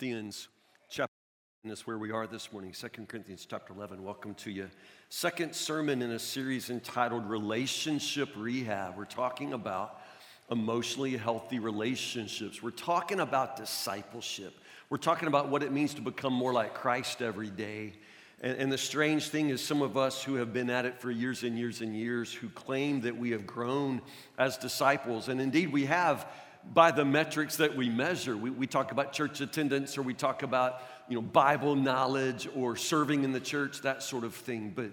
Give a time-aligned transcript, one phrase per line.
[0.00, 0.48] Corinthians
[0.88, 1.12] chapter
[1.64, 2.72] is where we are this morning.
[2.72, 4.02] 2 Corinthians chapter 11.
[4.02, 4.70] Welcome to you.
[5.10, 8.96] Second sermon in a series entitled Relationship Rehab.
[8.96, 10.00] We're talking about
[10.50, 12.62] emotionally healthy relationships.
[12.62, 14.54] We're talking about discipleship.
[14.88, 17.92] We're talking about what it means to become more like Christ every day.
[18.40, 21.10] And, and, the strange thing is, some of us who have been at it for
[21.10, 24.00] years and years and years who claim that we have grown
[24.38, 26.26] as disciples, and indeed we have
[26.64, 28.36] by the metrics that we measure.
[28.36, 32.76] We, we talk about church attendance or we talk about you know, Bible knowledge or
[32.76, 34.72] serving in the church, that sort of thing.
[34.74, 34.90] But,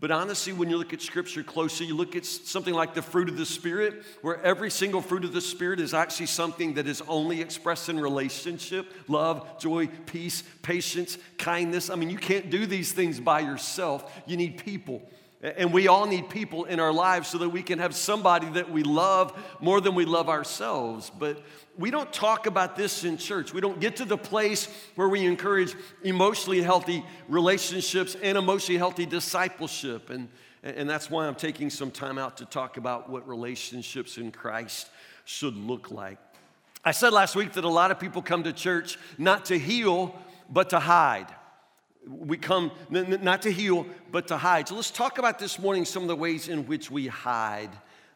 [0.00, 3.28] but honestly, when you look at Scripture closely, you look at something like the fruit
[3.30, 7.02] of the Spirit, where every single fruit of the Spirit is actually something that is
[7.08, 11.88] only expressed in relationship love, joy, peace, patience, kindness.
[11.88, 15.02] I mean, you can't do these things by yourself, you need people.
[15.44, 18.70] And we all need people in our lives so that we can have somebody that
[18.70, 21.12] we love more than we love ourselves.
[21.18, 21.42] But
[21.76, 23.52] we don't talk about this in church.
[23.52, 29.04] We don't get to the place where we encourage emotionally healthy relationships and emotionally healthy
[29.04, 30.08] discipleship.
[30.08, 30.30] And,
[30.62, 34.88] and that's why I'm taking some time out to talk about what relationships in Christ
[35.26, 36.16] should look like.
[36.86, 40.18] I said last week that a lot of people come to church not to heal,
[40.48, 41.26] but to hide.
[42.06, 44.68] We come not to heal, but to hide.
[44.68, 47.70] So let's talk about this morning some of the ways in which we hide.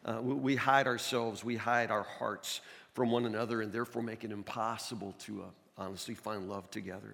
[0.05, 2.61] Uh, we hide ourselves, we hide our hearts
[2.93, 5.45] from one another, and therefore make it impossible to uh,
[5.77, 7.13] honestly find love together.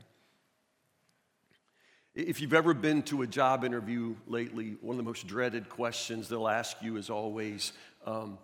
[2.13, 6.29] If you've ever been to a job interview lately, one of the most dreaded questions
[6.29, 7.73] they'll ask you is always,
[8.05, 8.37] um,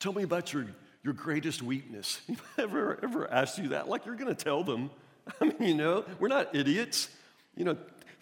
[0.00, 0.64] Tell me about your,
[1.04, 2.22] your greatest weakness.
[2.58, 3.86] ever, ever asked you that?
[3.86, 4.90] Like you're going to tell them.
[5.40, 7.10] I mean, you know, we're not idiots.
[7.60, 7.76] You know,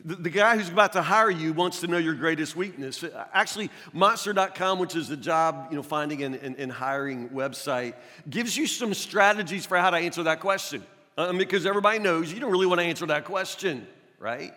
[0.04, 3.04] the, the, guy who's about to hire you wants to know your greatest weakness.
[3.32, 7.94] Actually, Monster.com, which is the job you know, finding and, and, and hiring website,
[8.28, 10.82] gives you some strategies for how to answer that question.
[11.16, 13.86] Um, because everybody knows you don't really want to answer that question,
[14.18, 14.52] right?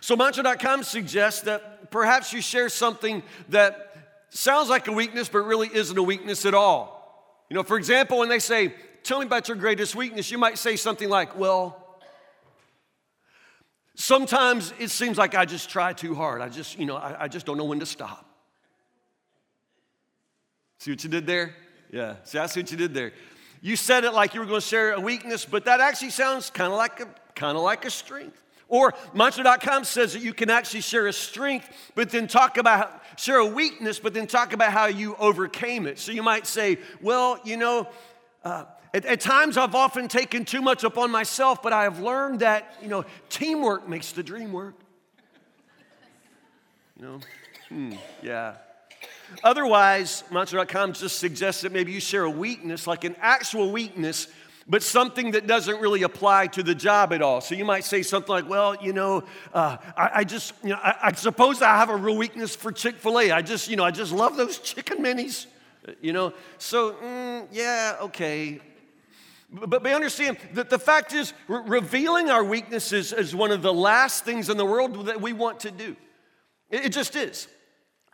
[0.00, 3.96] So, Monster.com suggests that perhaps you share something that
[4.28, 7.34] sounds like a weakness, but really isn't a weakness at all.
[7.50, 10.56] You know, for example, when they say, Tell me about your greatest weakness, you might
[10.56, 11.79] say something like, Well,
[14.00, 16.40] Sometimes it seems like I just try too hard.
[16.40, 18.24] I just, you know, I, I just don't know when to stop.
[20.78, 21.54] See what you did there?
[21.92, 23.12] Yeah, see, I see what you did there.
[23.60, 26.48] You said it like you were going to share a weakness, but that actually sounds
[26.48, 28.40] kind of like a kind of like a strength.
[28.68, 33.36] Or Monster.com says that you can actually share a strength, but then talk about share
[33.36, 35.98] a weakness, but then talk about how you overcame it.
[35.98, 37.86] So you might say, well, you know,
[38.44, 42.40] uh, at, at, times, I've often taken too much upon myself, but I have learned
[42.40, 44.74] that, you know, teamwork makes the dream work.
[46.98, 47.20] You know?
[47.68, 47.92] Hmm,
[48.22, 48.54] yeah.
[49.44, 54.26] Otherwise, Monster.com just suggests that maybe you share a weakness, like an actual weakness,
[54.68, 57.40] but something that doesn't really apply to the job at all.
[57.40, 59.24] So you might say something like, well, you know,
[59.54, 62.72] uh, I, I, just, you know, I, I, suppose I have a real weakness for
[62.72, 63.30] Chick fil A.
[63.30, 65.46] I just, you know, I just love those chicken minis,
[66.00, 66.34] you know.
[66.58, 68.60] So, mm, yeah, okay,
[69.52, 73.72] but, but understand that the fact is, re- revealing our weaknesses is one of the
[73.72, 75.96] last things in the world that we want to do.
[76.70, 77.48] It, it just is.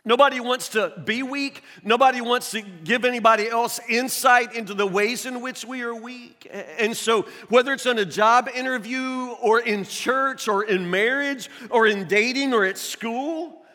[0.03, 1.63] Nobody wants to be weak.
[1.83, 6.47] Nobody wants to give anybody else insight into the ways in which we are weak.
[6.79, 11.87] And so, whether it's on a job interview or in church or in marriage or
[11.87, 13.65] in dating or at school,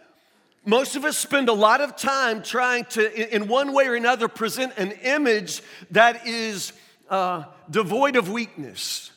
[0.64, 4.26] most of us spend a lot of time trying to, in one way or another,
[4.26, 6.72] present an image that is
[7.12, 9.10] uh, devoid of weakness.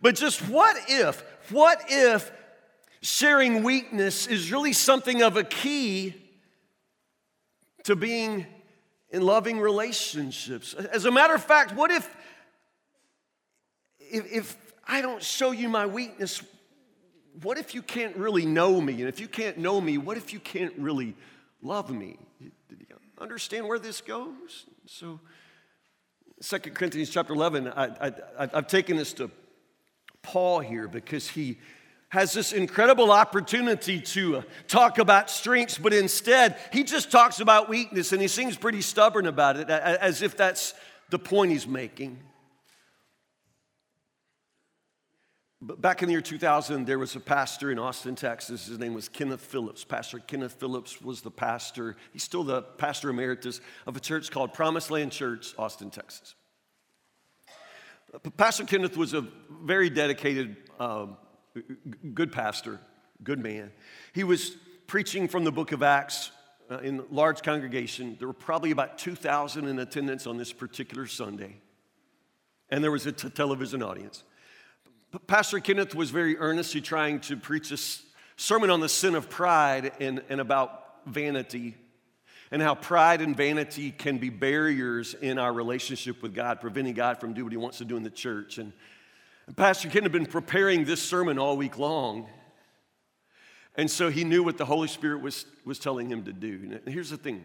[0.00, 2.30] But just what if, what if
[3.02, 6.14] sharing weakness is really something of a key
[7.82, 8.46] to being
[9.10, 10.72] in loving relationships?
[10.72, 12.08] As a matter of fact, what if,
[13.98, 14.56] if, if
[14.86, 16.42] I don't show you my weakness,
[17.42, 18.94] what if you can't really know me?
[18.94, 21.16] And if you can't know me, what if you can't really
[21.60, 22.18] love me?
[22.40, 22.52] Did
[22.88, 24.66] you understand where this goes?
[24.86, 25.18] So,
[26.40, 29.30] Second Corinthians chapter 11, I, I've taken this to
[30.22, 31.58] Paul here because he
[32.10, 37.68] has this incredible opportunity to uh, talk about strengths, but instead he just talks about
[37.68, 40.74] weakness and he seems pretty stubborn about it, as if that's
[41.10, 42.18] the point he's making.
[45.60, 48.66] But back in the year 2000, there was a pastor in Austin, Texas.
[48.66, 49.82] His name was Kenneth Phillips.
[49.82, 51.96] Pastor Kenneth Phillips was the pastor.
[52.12, 56.36] He's still the pastor emeritus of a church called Promised Land Church, Austin, Texas.
[58.36, 59.26] Pastor Kenneth was a
[59.62, 61.06] very dedicated, uh,
[62.14, 62.80] good pastor,
[63.24, 63.72] good man.
[64.14, 64.56] He was
[64.86, 66.30] preaching from the book of Acts
[66.70, 68.16] uh, in large congregation.
[68.18, 71.56] There were probably about 2,000 in attendance on this particular Sunday.
[72.70, 74.24] and there was a t- television audience.
[75.26, 77.78] Pastor Kenneth was very earnestly trying to preach a
[78.36, 81.76] sermon on the sin of pride and, and about vanity
[82.50, 87.20] and how pride and vanity can be barriers in our relationship with God, preventing God
[87.20, 88.58] from doing what He wants to do in the church.
[88.58, 88.72] And,
[89.46, 92.28] and Pastor Kenneth had been preparing this sermon all week long.
[93.76, 96.80] And so he knew what the Holy Spirit was, was telling him to do.
[96.84, 97.44] And here's the thing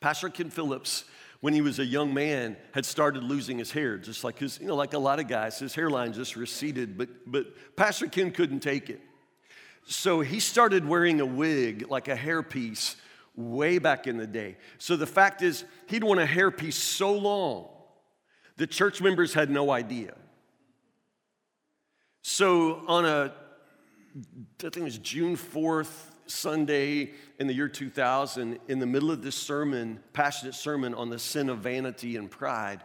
[0.00, 1.04] Pastor Ken Phillips,
[1.42, 4.66] when he was a young man, had started losing his hair, just like his, you
[4.68, 6.96] know, like a lot of guys, his hairline just receded.
[6.96, 9.00] But, but Pastor Ken couldn't take it.
[9.84, 12.94] So he started wearing a wig, like a hairpiece,
[13.34, 14.56] way back in the day.
[14.78, 17.66] So the fact is, he'd worn a hairpiece so long,
[18.56, 20.14] the church members had no idea.
[22.22, 23.32] So on a,
[24.14, 29.22] I think it was June 4th, Sunday in the year 2000, in the middle of
[29.22, 32.82] this sermon, passionate sermon on the sin of vanity and pride,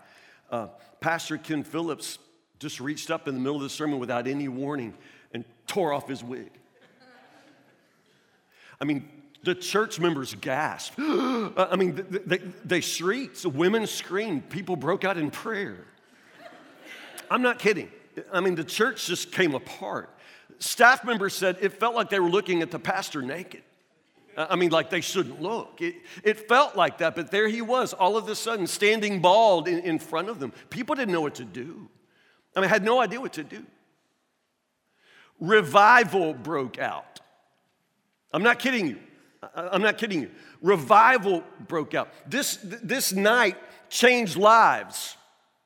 [0.52, 0.68] uh,
[1.00, 2.20] Pastor Ken Phillips
[2.60, 4.94] just reached up in the middle of the sermon without any warning
[5.34, 6.52] and tore off his wig.
[8.80, 9.10] I mean,
[9.44, 10.96] the church members gasped.
[11.00, 13.46] I mean, they, they shrieked.
[13.46, 14.50] Women screamed.
[14.50, 15.86] People broke out in prayer.
[17.30, 17.90] I'm not kidding.
[18.32, 20.10] I mean, the church just came apart.
[20.60, 23.64] Staff members said it felt like they were looking at the pastor naked.
[24.38, 25.82] I mean, like they shouldn't look.
[25.82, 29.68] It, it felt like that, but there he was, all of a sudden, standing bald
[29.68, 30.54] in, in front of them.
[30.70, 31.90] People didn't know what to do.
[32.56, 33.66] I mean, had no idea what to do.
[35.40, 37.20] Revival broke out.
[38.32, 38.98] I'm not kidding you.
[39.56, 40.32] I'm not kidding you.
[40.62, 42.10] Revival broke out.
[42.28, 43.56] This, this night
[43.90, 45.16] changed lives.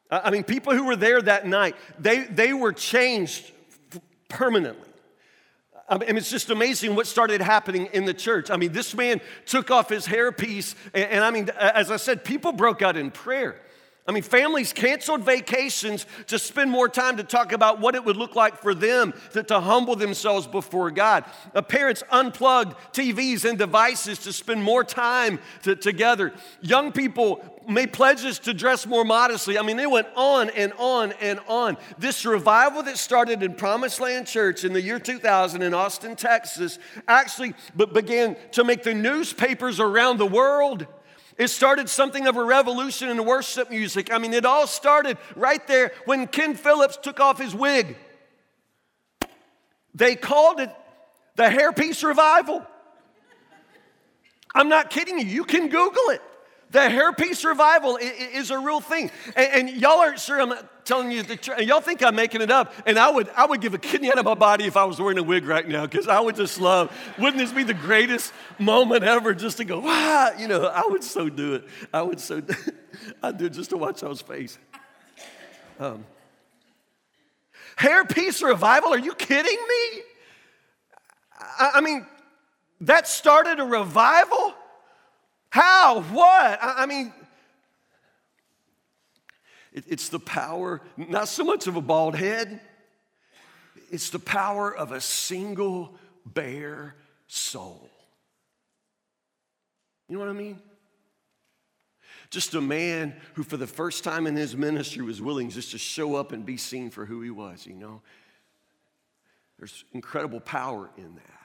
[0.09, 3.51] I mean, people who were there that night, they, they were changed
[4.31, 4.87] permanently.
[5.87, 8.49] I mean, it's just amazing what started happening in the church.
[8.49, 12.23] I mean, this man took off his hairpiece, and, and I mean, as I said,
[12.23, 13.59] people broke out in prayer.
[14.07, 18.17] I mean, families canceled vacations to spend more time to talk about what it would
[18.17, 21.23] look like for them to, to humble themselves before God.
[21.53, 26.33] Uh, parents unplugged TVs and devices to spend more time to, together.
[26.61, 29.59] Young people made pledges to dress more modestly.
[29.59, 31.77] I mean, it went on and on and on.
[31.99, 36.79] This revival that started in Promised Land Church in the year 2000 in Austin, Texas,
[37.07, 37.53] actually
[37.93, 40.87] began to make the newspapers around the world.
[41.41, 44.13] It started something of a revolution in worship music.
[44.13, 47.97] I mean, it all started right there when Ken Phillips took off his wig.
[49.95, 50.69] They called it
[51.37, 52.63] the hairpiece revival.
[54.53, 55.25] I'm not kidding you.
[55.25, 56.21] You can Google it.
[56.71, 59.11] The hairpiece revival is a real thing.
[59.35, 60.53] And, y'all aren't sure I'm
[60.85, 61.59] telling you the truth.
[61.59, 62.73] Y'all think I'm making it up.
[62.85, 64.99] And I would, I would give a kidney out of my body if I was
[64.99, 66.89] wearing a wig right now because I would just love,
[67.19, 71.03] wouldn't this be the greatest moment ever just to go, wow, you know, I would
[71.03, 71.65] so do it.
[71.93, 72.41] I would so,
[73.23, 74.57] I'd do it just to watch y'all's face.
[75.77, 76.05] Um,
[77.77, 78.93] hairpiece revival?
[78.93, 80.01] Are you kidding me?
[81.59, 82.07] I, I mean,
[82.79, 84.53] that started a revival?
[85.51, 86.01] How?
[86.01, 86.59] What?
[86.61, 87.13] I, mean,
[89.73, 92.61] it's the power, not so much of a bald head,
[93.91, 95.93] it's the power of a single
[96.25, 96.95] bare
[97.27, 97.89] soul.
[100.07, 100.57] You know what I mean?
[102.29, 105.77] Just a man who, for the first time in his ministry, was willing just to
[105.77, 108.01] show up and be seen for who he was, you know?
[109.59, 111.40] There's incredible power in that.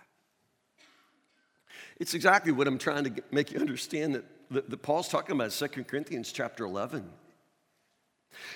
[1.98, 5.34] It's exactly what I'm trying to get, make you understand that, that, that Paul's talking
[5.34, 7.08] about 2 Corinthians chapter 11.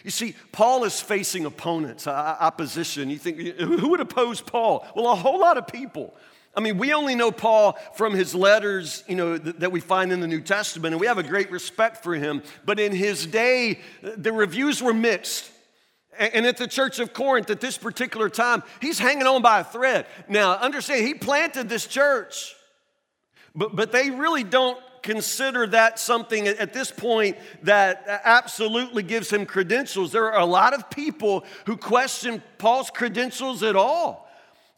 [0.05, 3.09] You see, Paul is facing opponents, opposition.
[3.09, 4.87] You think, who would oppose Paul?
[4.95, 6.15] Well, a whole lot of people.
[6.55, 10.13] I mean, we only know Paul from his letters, you know, th- that we find
[10.13, 12.43] in the New Testament, and we have a great respect for him.
[12.65, 15.51] But in his day, the reviews were mixed.
[16.19, 19.65] And at the church of Corinth at this particular time, he's hanging on by a
[19.65, 20.07] thread.
[20.29, 22.55] Now, understand, he planted this church.
[23.55, 29.47] But, but they really don't consider that something at this point that absolutely gives him
[29.47, 30.13] credentials.
[30.13, 34.29] There are a lot of people who question Paul's credentials at all.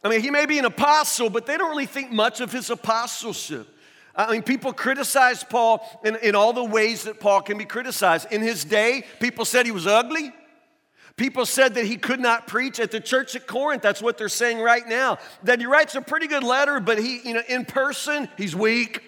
[0.05, 2.71] I mean, he may be an apostle, but they don't really think much of his
[2.71, 3.69] apostleship.
[4.15, 8.31] I mean, people criticize Paul in, in all the ways that Paul can be criticized.
[8.31, 10.33] In his day, people said he was ugly.
[11.17, 13.83] People said that he could not preach at the church at Corinth.
[13.83, 15.19] That's what they're saying right now.
[15.43, 19.03] That he writes a pretty good letter, but he, you know, in person, he's weak.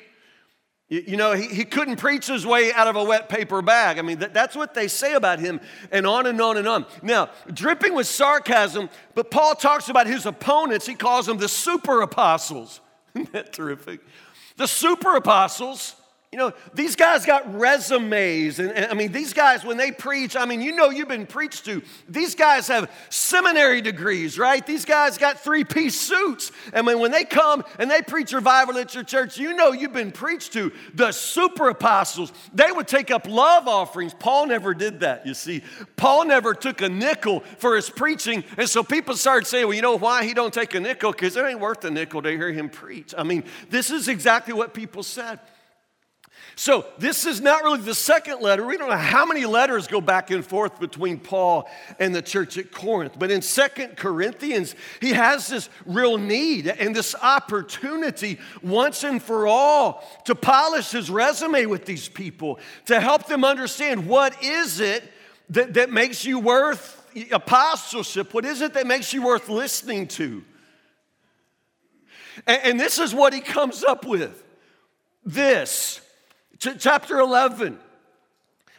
[0.88, 3.98] You, know, he, he couldn't preach his way out of a wet paper bag.
[3.98, 6.84] I mean, that, that's what they say about him, and on and on and on.
[7.02, 10.86] Now, dripping with sarcasm, but Paul talks about his opponents.
[10.86, 12.80] He calls them the super apostles.
[13.14, 14.00] Isn't that terrific?
[14.56, 15.96] The super apostles
[16.34, 18.58] You know, these guys got resumes.
[18.58, 21.28] And, and, I mean, these guys, when they preach, I mean, you know you've been
[21.28, 21.80] preached to.
[22.08, 24.66] These guys have seminary degrees, right?
[24.66, 26.50] These guys got three piece suits.
[26.74, 29.92] I mean, when they come and they preach revival at your church, you know you've
[29.92, 30.72] been preached to.
[30.94, 34.12] The super apostles, they would take up love offerings.
[34.12, 35.62] Paul never did that, you see.
[35.94, 38.42] Paul never took a nickel for his preaching.
[38.56, 41.12] And so people started saying, well, you know why he don't take a nickel?
[41.12, 43.14] Because it ain't worth a nickel to hear him preach.
[43.16, 45.38] I mean, this is exactly what people said.
[46.56, 48.64] So, this is not really the second letter.
[48.64, 52.56] We don't know how many letters go back and forth between Paul and the church
[52.58, 53.14] at Corinth.
[53.18, 59.48] But in Second Corinthians, he has this real need and this opportunity once and for
[59.48, 65.02] all to polish his resume with these people, to help them understand what is it
[65.50, 68.32] that, that makes you worth apostleship?
[68.32, 70.44] What is it that makes you worth listening to?
[72.46, 74.44] And, and this is what he comes up with
[75.24, 76.00] this
[76.58, 77.78] Ch- chapter 11.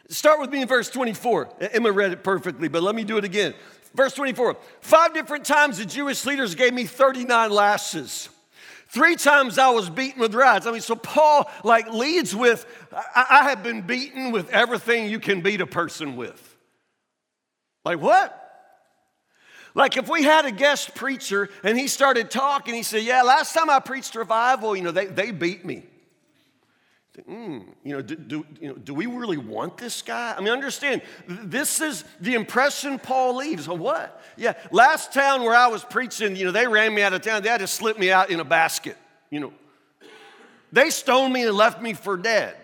[0.09, 1.49] Start with me in verse 24.
[1.73, 3.53] Emma read it perfectly, but let me do it again.
[3.95, 4.57] Verse 24.
[4.81, 8.29] Five different times the Jewish leaders gave me 39 lashes.
[8.89, 10.67] Three times I was beaten with rods.
[10.67, 15.19] I mean, so Paul like leads with, I, I have been beaten with everything you
[15.19, 16.55] can beat a person with.
[17.83, 18.41] Like what?
[19.73, 23.53] Like if we had a guest preacher and he started talking, he said, Yeah, last
[23.53, 25.83] time I preached revival, you know, they, they beat me.
[27.23, 30.35] Mm, you know, do, do, you know, do we really want this guy?
[30.37, 33.67] I mean, understand, this is the impression Paul leaves.
[33.67, 34.21] What?
[34.37, 37.43] Yeah, last town where I was preaching, you know, they ran me out of town.
[37.43, 38.97] They had to slip me out in a basket,
[39.29, 39.53] you know.
[40.71, 42.55] They stoned me and left me for dead.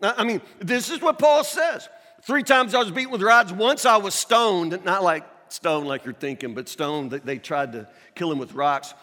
[0.00, 1.88] I mean, this is what Paul says.
[2.22, 3.52] Three times I was beaten with rods.
[3.52, 7.10] Once I was stoned, not like stoned like you're thinking, but stoned.
[7.10, 8.94] They tried to kill him with rocks.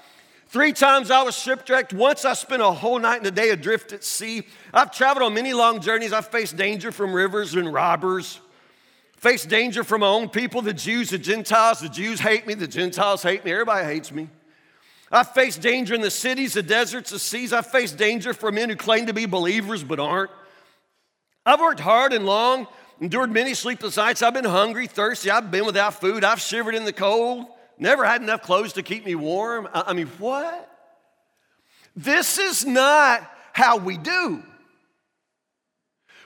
[0.51, 1.93] Three times I was shipwrecked.
[1.93, 4.43] Once I spent a whole night and a day adrift at sea.
[4.73, 6.11] I've traveled on many long journeys.
[6.11, 8.37] I've faced danger from rivers and robbers,
[9.15, 11.79] faced danger from my own people, the Jews, the Gentiles.
[11.79, 14.27] The Jews hate me, the Gentiles hate me, everybody hates me.
[15.09, 17.53] I've faced danger in the cities, the deserts, the seas.
[17.53, 20.31] I've faced danger from men who claim to be believers but aren't.
[21.45, 22.67] I've worked hard and long,
[22.99, 24.21] endured many sleepless nights.
[24.21, 25.31] I've been hungry, thirsty.
[25.31, 26.25] I've been without food.
[26.25, 27.47] I've shivered in the cold.
[27.81, 29.67] Never had enough clothes to keep me warm.
[29.73, 30.69] I mean, what?
[31.95, 34.43] This is not how we do.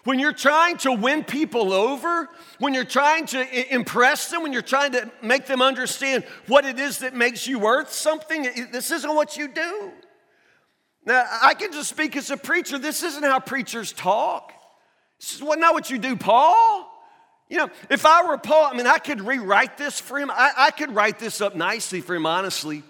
[0.03, 4.61] When you're trying to win people over, when you're trying to impress them, when you're
[4.61, 9.15] trying to make them understand what it is that makes you worth something, this isn't
[9.15, 9.93] what you do.
[11.05, 12.77] Now, I can just speak as a preacher.
[12.77, 14.51] This isn't how preachers talk.
[15.21, 16.91] This is what, not what you do, Paul.
[17.49, 20.31] You know, if I were Paul, I mean, I could rewrite this for him.
[20.31, 22.83] I, I could write this up nicely for him, honestly.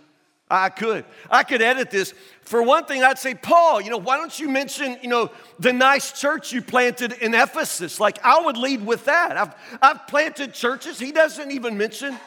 [0.50, 1.06] I could.
[1.30, 2.14] I could edit this.
[2.42, 5.74] For one thing, I'd say, Paul, you know, why don't you mention, you know, the
[5.74, 8.00] nice church you planted in Ephesus?
[8.00, 9.36] Like, I would lead with that.
[9.36, 11.00] I've, I've planted churches.
[11.00, 12.18] He doesn't even mention.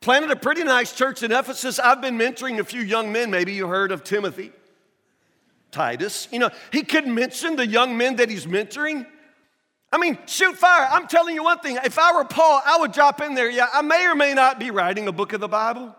[0.00, 1.78] Planted a pretty nice church in Ephesus.
[1.78, 3.30] I've been mentoring a few young men.
[3.30, 4.50] Maybe you heard of Timothy,
[5.70, 6.26] Titus.
[6.32, 9.06] You know, he could mention the young men that he's mentoring.
[9.92, 10.88] I mean, shoot fire.
[10.90, 11.78] I'm telling you one thing.
[11.84, 13.50] If I were Paul, I would drop in there.
[13.50, 15.94] Yeah, I may or may not be writing a book of the Bible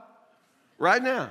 [0.80, 1.30] right now.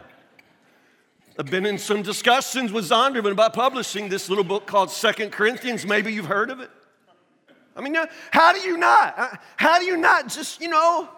[1.39, 5.85] I've been in some discussions with Zondervan about publishing this little book called Second Corinthians.
[5.85, 6.71] Maybe you've heard of it.
[7.75, 7.97] I mean,
[8.31, 9.41] how do you not?
[9.57, 11.09] How do you not just, you know,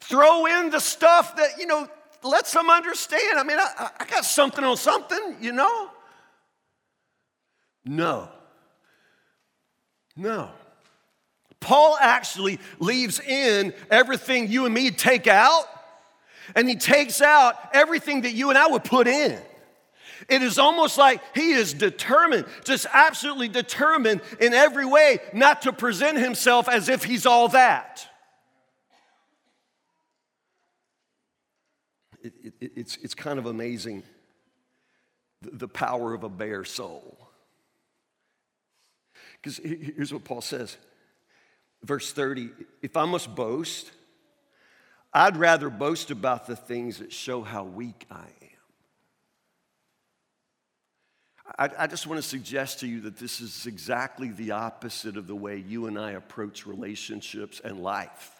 [0.00, 1.88] throw in the stuff that, you know,
[2.22, 3.38] lets them understand?
[3.38, 5.90] I mean, I, I got something on something, you know?
[7.84, 8.28] No.
[10.16, 10.50] No.
[11.60, 15.64] Paul actually leaves in everything you and me take out,
[16.54, 19.38] and he takes out everything that you and I would put in.
[20.28, 25.72] It is almost like he is determined, just absolutely determined in every way not to
[25.72, 28.08] present himself as if he's all that.
[32.22, 34.02] It, it, it's, it's kind of amazing
[35.42, 37.25] the, the power of a bare soul.
[39.46, 40.76] Because here's what Paul says,
[41.84, 42.50] verse 30
[42.82, 43.92] If I must boast,
[45.14, 48.26] I'd rather boast about the things that show how weak I
[51.56, 51.70] am.
[51.78, 55.28] I, I, just want to suggest to you that this is exactly the opposite of
[55.28, 58.32] the way you and I approach relationships and life.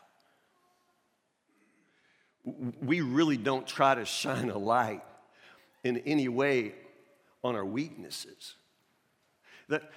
[2.82, 5.04] We really don't try to shine a light
[5.84, 6.74] in any way
[7.44, 8.55] on our weaknesses.
[9.68, 9.90] That,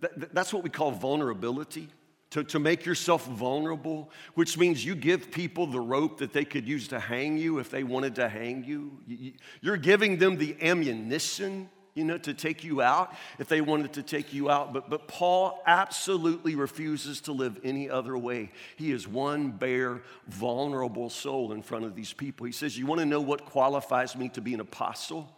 [0.00, 1.88] that, that's what we call vulnerability.
[2.30, 6.64] To, to make yourself vulnerable, which means you give people the rope that they could
[6.64, 9.32] use to hang you if they wanted to hang you.
[9.60, 14.02] You're giving them the ammunition you know, to take you out if they wanted to
[14.02, 14.72] take you out.
[14.72, 18.50] But, but Paul absolutely refuses to live any other way.
[18.76, 22.46] He is one bare, vulnerable soul in front of these people.
[22.46, 25.30] He says, You want to know what qualifies me to be an apostle?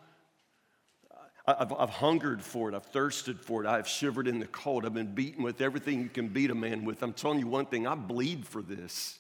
[1.45, 2.75] I've, I've, hungered for it.
[2.75, 3.69] I've thirsted for it.
[3.69, 4.87] I've shivered in the cold.
[4.87, 7.03] I've been beaten with everything you can beat a man with.
[7.03, 9.19] I'm telling you one thing I bleed for this.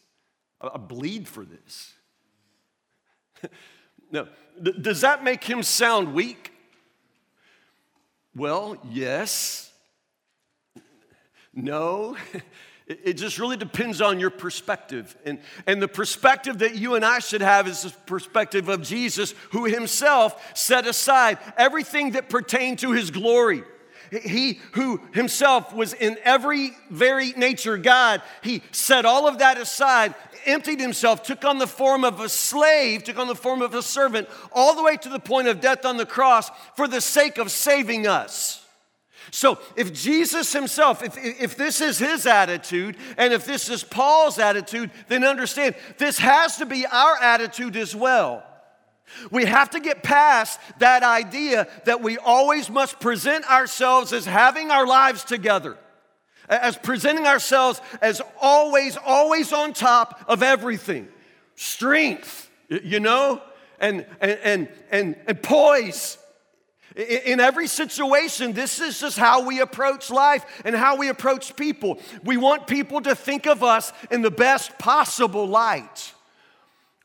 [0.60, 1.92] I, bleed for this.
[4.12, 4.28] now,
[4.62, 6.52] does that make him sound weak?
[8.36, 9.72] Well, yes.
[11.52, 12.16] No.
[13.04, 15.16] It just really depends on your perspective.
[15.24, 19.34] And, and the perspective that you and I should have is the perspective of Jesus,
[19.50, 23.64] who himself set aside everything that pertained to his glory.
[24.10, 30.14] He who himself was in every very nature God, he set all of that aside,
[30.44, 33.82] emptied himself, took on the form of a slave, took on the form of a
[33.82, 37.38] servant, all the way to the point of death on the cross for the sake
[37.38, 38.61] of saving us.
[39.34, 44.38] So, if Jesus himself, if, if this is his attitude, and if this is Paul's
[44.38, 48.44] attitude, then understand this has to be our attitude as well.
[49.30, 54.70] We have to get past that idea that we always must present ourselves as having
[54.70, 55.78] our lives together,
[56.46, 61.08] as presenting ourselves as always, always on top of everything.
[61.56, 63.40] Strength, you know,
[63.80, 66.18] and, and, and, and, and poise
[66.96, 71.98] in every situation, this is just how we approach life and how we approach people.
[72.24, 76.12] We want people to think of us in the best possible light.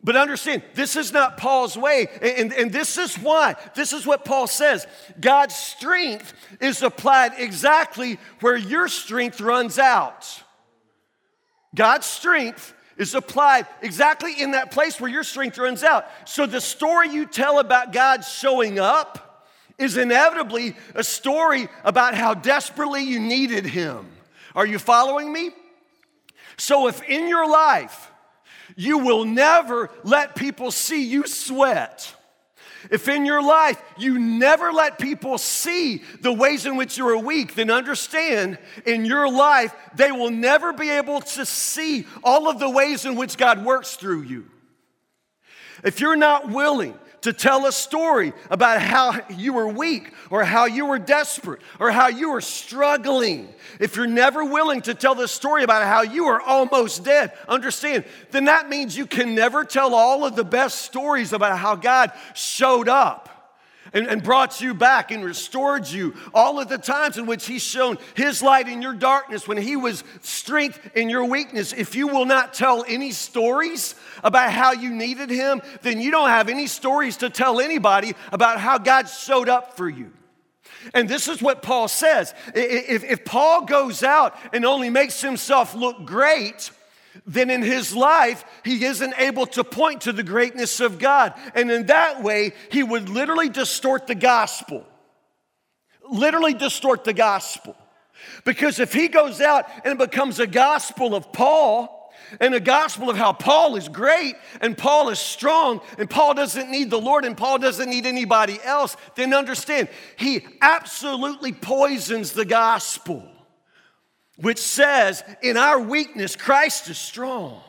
[0.03, 2.07] But understand, this is not Paul's way.
[2.21, 3.55] And, and, this is why.
[3.75, 4.85] This is what Paul says
[5.19, 10.43] God's strength is applied exactly where your strength runs out.
[11.75, 16.05] God's strength is applied exactly in that place where your strength runs out.
[16.25, 19.26] So the story you tell about God showing up,
[19.77, 24.07] is inevitably a story about how desperately you needed Him.
[24.55, 25.51] Are you following me?
[26.57, 28.11] So, if in your life
[28.75, 32.13] you will never let people see you sweat,
[32.89, 37.17] if in your life you never let people see the ways in which you are
[37.17, 42.59] weak, then understand in your life they will never be able to see all of
[42.59, 44.45] the ways in which God works through you.
[45.83, 46.97] If you're not willing
[47.27, 51.91] to tell a story about how you were weak or how you were desperate or
[51.91, 53.49] how you were struggling,
[53.81, 58.05] if you're never willing to tell the story about how you were almost dead, understand,
[58.31, 62.13] then that means you can never tell all of the best stories about how God
[62.33, 63.36] showed up
[63.93, 66.13] and, and brought you back and restored you.
[66.33, 69.75] All of the times in which He's shown His light in your darkness, when He
[69.75, 71.73] was strength in your weakness.
[71.73, 76.29] If you will not tell any stories about how you needed Him, then you don't
[76.29, 80.11] have any stories to tell anybody about how God showed up for you.
[80.93, 82.33] And this is what Paul says.
[82.53, 86.71] If, if Paul goes out and only makes himself look great,
[87.25, 91.33] then in his life, he isn't able to point to the greatness of God.
[91.55, 94.85] And in that way, he would literally distort the gospel.
[96.09, 97.75] Literally distort the gospel.
[98.45, 101.93] Because if he goes out and becomes a gospel of Paul,
[102.41, 106.69] and a gospel of how Paul is great and Paul is strong and Paul doesn't
[106.69, 112.43] need the Lord and Paul doesn't need anybody else, then understand he absolutely poisons the
[112.43, 113.23] gospel
[114.37, 117.61] which says, In our weakness, Christ is strong.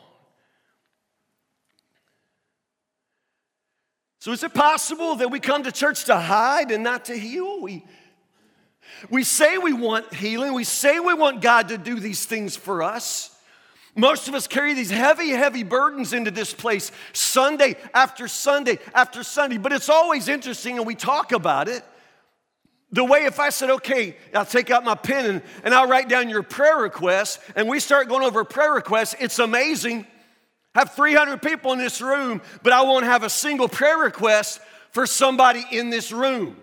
[4.19, 7.61] So, is it possible that we come to church to hide and not to heal?
[7.61, 7.85] We,
[9.09, 12.83] we say we want healing, we say we want God to do these things for
[12.83, 13.35] us.
[13.95, 19.23] Most of us carry these heavy, heavy burdens into this place Sunday after Sunday after
[19.23, 21.83] Sunday, but it's always interesting, and we talk about it.
[22.91, 26.09] The way if I said, okay, I'll take out my pen and, and I'll write
[26.09, 30.07] down your prayer requests, and we start going over prayer requests, it's amazing.
[30.73, 34.59] Have 300 people in this room, but I won't have a single prayer request
[34.91, 36.55] for somebody in this room.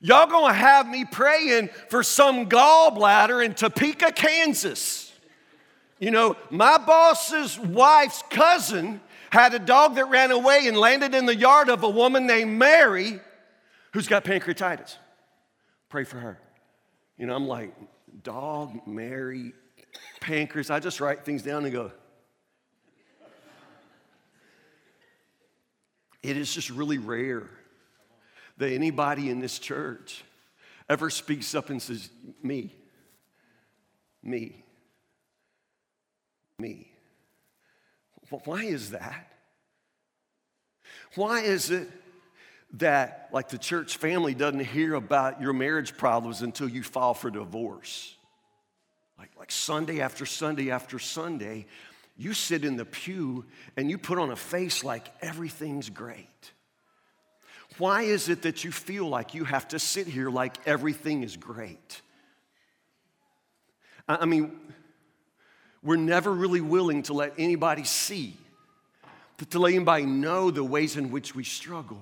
[0.00, 5.12] Y'all gonna have me praying for some gallbladder in Topeka, Kansas.
[5.98, 11.26] You know, my boss's wife's cousin had a dog that ran away and landed in
[11.26, 13.20] the yard of a woman named Mary
[13.92, 14.96] Who's got pancreatitis?
[15.88, 16.38] Pray for her.
[17.16, 17.74] You know, I'm like,
[18.22, 19.52] dog, Mary,
[20.20, 20.70] pancreas.
[20.70, 21.90] I just write things down and go,
[26.22, 27.48] it is just really rare
[28.58, 30.22] that anybody in this church
[30.88, 32.10] ever speaks up and says,
[32.42, 32.74] Me,
[34.22, 34.64] me,
[36.58, 36.90] me.
[38.44, 39.32] Why is that?
[41.14, 41.88] Why is it
[42.74, 47.30] that, like, the church family doesn't hear about your marriage problems until you file for
[47.30, 48.16] divorce.
[49.18, 51.66] Like, like Sunday after Sunday after Sunday,
[52.16, 53.44] you sit in the pew
[53.76, 56.52] and you put on a face like everything's great.
[57.78, 61.36] Why is it that you feel like you have to sit here like everything is
[61.36, 62.02] great?
[64.08, 64.58] I mean,
[65.82, 68.36] we're never really willing to let anybody see,
[69.50, 72.00] to let anybody know the ways in which we struggle.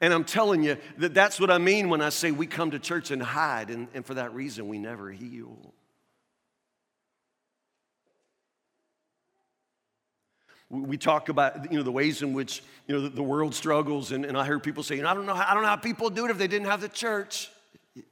[0.00, 2.78] And I'm telling you that that's what I mean when I say we come to
[2.78, 5.74] church and hide, and, and for that reason, we never heal.
[10.68, 14.10] We talk about you know, the ways in which you know, the, the world struggles,
[14.10, 16.10] and, and I hear people saying, I don't, know how, I don't know how people
[16.10, 17.50] do it if they didn't have the church.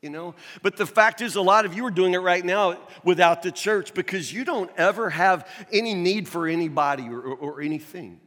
[0.00, 2.78] You know, but the fact is, a lot of you are doing it right now
[3.02, 7.60] without the church because you don't ever have any need for anybody or, or, or
[7.60, 8.18] anything.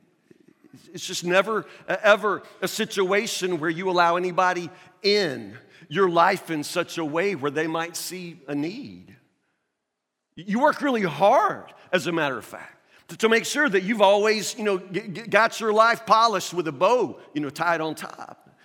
[0.94, 4.70] It's just never, ever a situation where you allow anybody
[5.04, 5.58] in
[5.90, 9.16] your life in such a way where they might see a need.
[10.36, 12.78] You work really hard, as a matter of fact,
[13.20, 17.20] to make sure that you've always, you know, got your life polished with a bow,
[17.34, 18.56] you know, tied on top.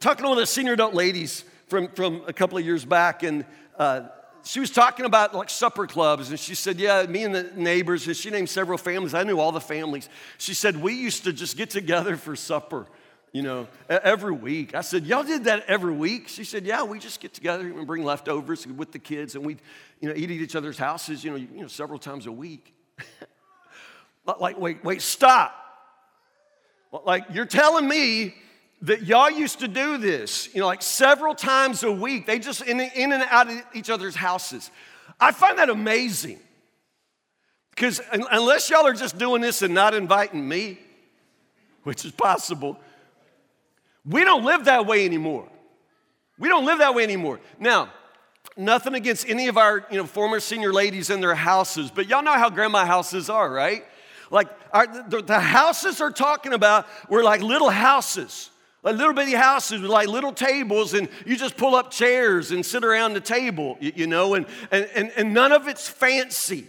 [0.00, 3.22] Talking to one of the senior adult ladies from, from a couple of years back,
[3.22, 3.44] and
[3.78, 4.08] uh,
[4.48, 8.06] she was talking about like supper clubs, and she said, Yeah, me and the neighbors,
[8.06, 9.12] and she named several families.
[9.12, 10.08] I knew all the families.
[10.38, 12.86] She said, We used to just get together for supper,
[13.30, 14.74] you know, every week.
[14.74, 16.28] I said, Y'all did that every week?
[16.28, 19.58] She said, Yeah, we just get together and bring leftovers with the kids, and we,
[20.00, 22.74] you know, eat at each other's houses, you know, you know several times a week.
[24.40, 25.54] like, wait, wait, stop.
[27.04, 28.34] Like, you're telling me
[28.82, 32.26] that y'all used to do this, you know, like several times a week.
[32.26, 34.70] They just in, in and out of each other's houses.
[35.18, 36.38] I find that amazing.
[37.70, 40.78] Because unless y'all are just doing this and not inviting me,
[41.82, 42.78] which is possible,
[44.04, 45.48] we don't live that way anymore.
[46.38, 47.40] We don't live that way anymore.
[47.58, 47.92] Now,
[48.56, 52.22] nothing against any of our you know, former senior ladies in their houses, but y'all
[52.22, 53.84] know how grandma houses are, right?
[54.30, 58.50] Like our, the, the houses are talking about were like little houses
[58.82, 62.64] like little bitty houses with like little tables, and you just pull up chairs and
[62.64, 66.66] sit around the table, you, know, and, and, and none of it's fancy.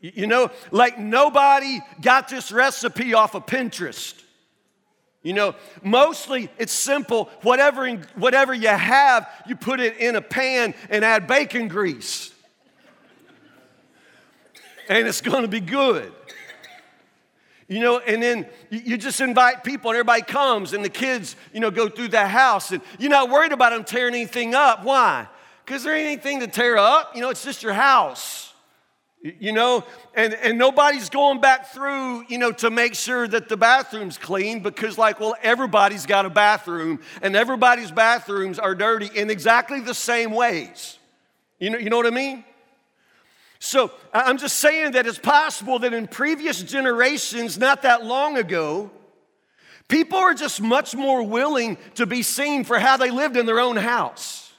[0.00, 4.20] You know, like nobody got this recipe off of Pinterest.
[5.22, 7.30] You know, mostly it's simple.
[7.42, 12.32] Whatever, whatever you have, you put it in a pan and add bacon grease.
[14.88, 16.12] and it's gonna be good.
[17.72, 21.60] You know, and then you just invite people and everybody comes and the kids, you
[21.60, 24.84] know, go through that house and you're not worried about them tearing anything up.
[24.84, 25.26] Why?
[25.64, 27.16] Because there ain't anything to tear up.
[27.16, 28.52] You know, it's just your house.
[29.22, 33.56] You know, and, and nobody's going back through, you know, to make sure that the
[33.56, 39.30] bathroom's clean because, like, well, everybody's got a bathroom and everybody's bathrooms are dirty in
[39.30, 40.98] exactly the same ways.
[41.58, 42.44] You know, you know what I mean?
[43.64, 48.90] So I'm just saying that it's possible that in previous generations, not that long ago,
[49.86, 53.60] people are just much more willing to be seen for how they lived in their
[53.60, 54.52] own house.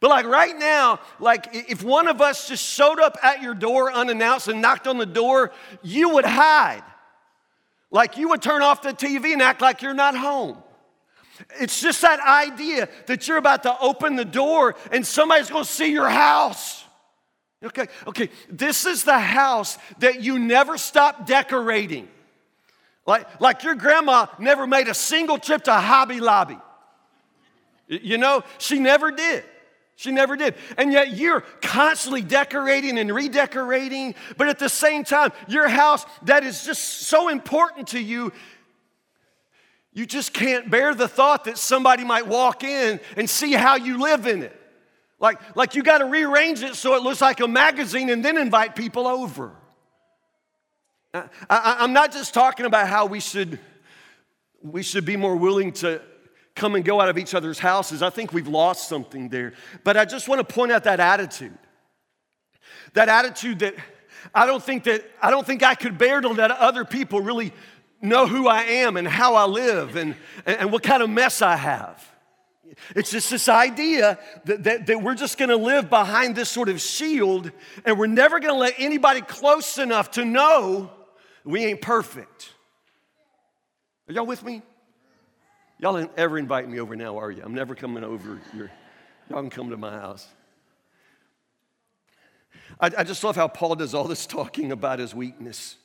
[0.00, 3.92] But like right now, like if one of us just showed up at your door
[3.92, 5.50] unannounced and knocked on the door,
[5.82, 6.84] you would hide.
[7.90, 10.62] Like you would turn off the TV and act like you're not home.
[11.58, 15.90] It's just that idea that you're about to open the door and somebody's gonna see
[15.90, 16.85] your house.
[17.64, 22.08] Okay, okay, this is the house that you never stop decorating.
[23.06, 26.58] Like, like your grandma never made a single trip to Hobby Lobby.
[27.88, 29.44] You know, she never did.
[29.94, 30.56] She never did.
[30.76, 36.44] And yet you're constantly decorating and redecorating, but at the same time, your house that
[36.44, 38.32] is just so important to you,
[39.94, 43.98] you just can't bear the thought that somebody might walk in and see how you
[43.98, 44.60] live in it.
[45.18, 48.36] Like, like you got to rearrange it so it looks like a magazine and then
[48.36, 49.52] invite people over.
[51.14, 53.58] I, am not just talking about how we should,
[54.62, 56.02] we should be more willing to
[56.54, 58.02] come and go out of each other's houses.
[58.02, 59.54] I think we've lost something there.
[59.84, 61.56] But I just want to point out that attitude.
[62.94, 63.74] That attitude that
[64.34, 67.52] I don't think that I don't think I could bear to let other people really
[68.02, 71.56] know who I am and how I live and, and what kind of mess I
[71.56, 72.04] have.
[72.94, 76.80] It's just this idea that, that, that we're just gonna live behind this sort of
[76.80, 77.50] shield
[77.84, 80.90] and we're never gonna let anybody close enough to know
[81.44, 82.52] we ain't perfect.
[84.08, 84.62] Are y'all with me?
[85.78, 87.42] Y'all ain't ever invite me over now, are you?
[87.44, 88.40] I'm never coming over.
[88.54, 88.70] Your,
[89.28, 90.26] y'all can come to my house.
[92.80, 95.76] I, I just love how Paul does all this talking about his weakness.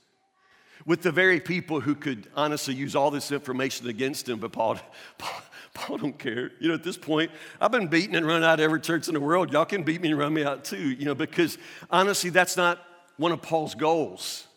[0.85, 4.79] with the very people who could honestly use all this information against him, but Paul,
[5.17, 5.41] Paul,
[5.73, 6.51] Paul don't care.
[6.59, 9.13] You know, at this point, I've been beaten and run out of every church in
[9.13, 9.51] the world.
[9.53, 11.57] Y'all can beat me and run me out too, you know, because
[11.89, 12.79] honestly, that's not
[13.17, 14.47] one of Paul's goals.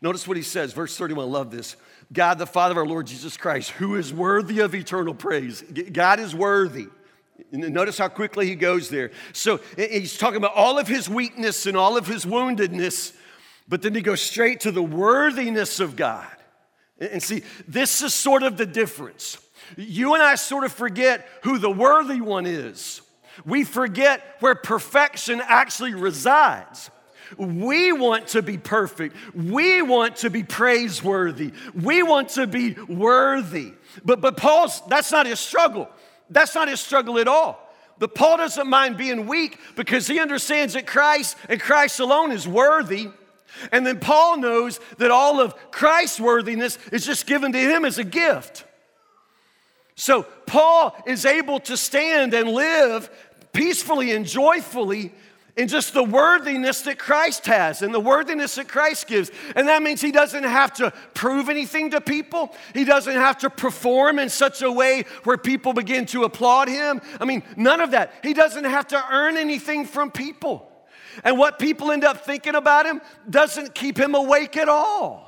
[0.00, 1.76] Notice what he says, verse 31, I love this.
[2.12, 5.62] God, the Father of our Lord Jesus Christ, who is worthy of eternal praise.
[5.92, 6.88] God is worthy.
[7.50, 9.10] Notice how quickly he goes there.
[9.32, 13.14] So he's talking about all of his weakness and all of his woundedness,
[13.68, 16.28] but then he goes straight to the worthiness of God.
[16.98, 19.38] And see, this is sort of the difference.
[19.76, 23.00] You and I sort of forget who the worthy one is.
[23.44, 26.90] We forget where perfection actually resides.
[27.36, 29.16] We want to be perfect.
[29.34, 31.52] We want to be praiseworthy.
[31.74, 33.72] We want to be worthy.
[34.04, 35.88] But, but Paul's, that's not his struggle.
[36.30, 37.60] That's not his struggle at all.
[37.98, 42.46] But Paul doesn't mind being weak because he understands that Christ and Christ alone is
[42.46, 43.08] worthy.
[43.70, 47.98] And then Paul knows that all of Christ's worthiness is just given to him as
[47.98, 48.64] a gift.
[49.96, 53.10] So Paul is able to stand and live
[53.52, 55.12] peacefully and joyfully
[55.56, 59.30] in just the worthiness that Christ has and the worthiness that Christ gives.
[59.54, 62.54] And that means he doesn't have to prove anything to people.
[62.72, 67.00] He doesn't have to perform in such a way where people begin to applaud him.
[67.20, 68.12] I mean, none of that.
[68.22, 70.68] He doesn't have to earn anything from people.
[71.22, 75.24] And what people end up thinking about him doesn't keep him awake at all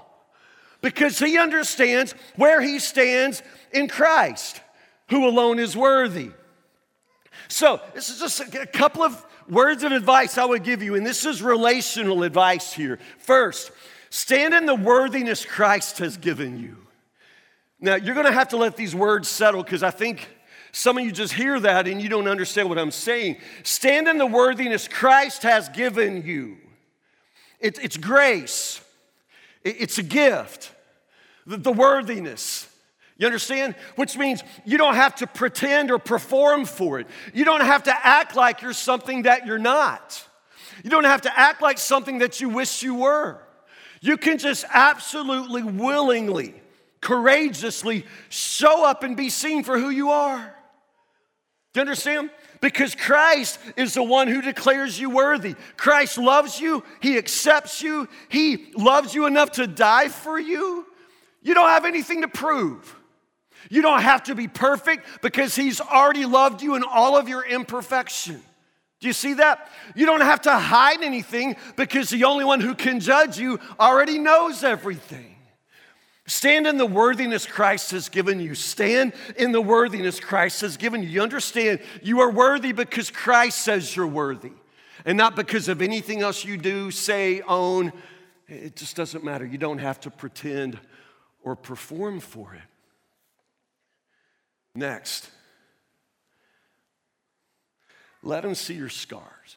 [0.81, 3.43] because he understands where he stands
[3.77, 4.61] in Christ,
[5.09, 6.31] who alone is worthy.
[7.49, 11.07] So, this is just a couple of words of advice I would give you, and
[11.07, 12.99] this is relational advice here.
[13.19, 13.71] First,
[14.11, 16.77] stand in the worthiness Christ has given you.
[17.79, 20.29] Now, you're to have to let these words settle because I think
[20.73, 23.37] some of you just hear that and you don't understand what I'm saying.
[23.63, 26.57] Stand in the worthiness Christ has given you.
[27.61, 28.81] It, it's grace,
[29.63, 30.73] it, it's a gift,
[31.47, 32.69] the, the worthiness.
[33.19, 33.75] You understand?
[33.95, 37.07] Which means you don't have to pretend or perform for it.
[37.33, 40.23] You don't have to act like you're something that you're not.
[40.85, 43.41] You don't have to act like something that you wish you were.
[44.03, 46.55] You can just absolutely, willingly,
[47.01, 50.55] courageously show up and be seen for who you are.
[51.73, 52.31] Do you understand?
[52.61, 55.55] Because Christ is the one who declares you worthy.
[55.77, 60.87] Christ loves you, He accepts you, He loves you enough to die for you.
[61.43, 62.96] You don't have anything to prove.
[63.71, 67.45] You don't have to be perfect because He's already loved you in all of your
[67.47, 68.43] imperfection.
[69.01, 69.71] Do you see that?
[69.95, 74.19] You don't have to hide anything because the only one who can judge you already
[74.19, 75.37] knows everything.
[76.27, 78.55] Stand in the worthiness Christ has given you.
[78.55, 81.09] Stand in the worthiness Christ has given you.
[81.09, 84.53] You understand you are worthy because Christ says you're worthy
[85.05, 87.93] and not because of anything else you do, say, own.
[88.49, 89.47] It just doesn't matter.
[89.47, 90.81] You don't have to pretend
[91.45, 92.76] or perform for it.
[94.77, 95.31] Next,
[98.23, 99.57] let them see your scars.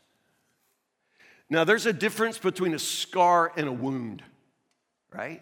[1.49, 4.23] Now, there's a difference between a scar and a wound,
[5.11, 5.41] right?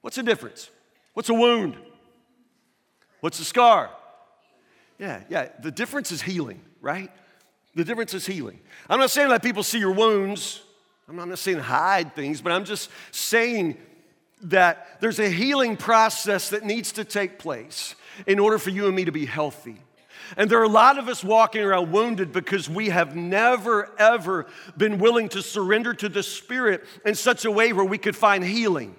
[0.00, 0.70] What's the difference?
[1.12, 1.76] What's a wound?
[3.20, 3.90] What's a scar?
[4.98, 5.48] Yeah, yeah.
[5.60, 7.10] The difference is healing, right?
[7.74, 8.60] The difference is healing.
[8.88, 10.62] I'm not saying let people see your wounds.
[11.06, 13.76] I'm not saying hide things, but I'm just saying
[14.42, 17.94] that there's a healing process that needs to take place
[18.26, 19.76] in order for you and me to be healthy.
[20.36, 24.46] And there are a lot of us walking around wounded because we have never, ever
[24.76, 28.44] been willing to surrender to the Spirit in such a way where we could find
[28.44, 28.94] healing.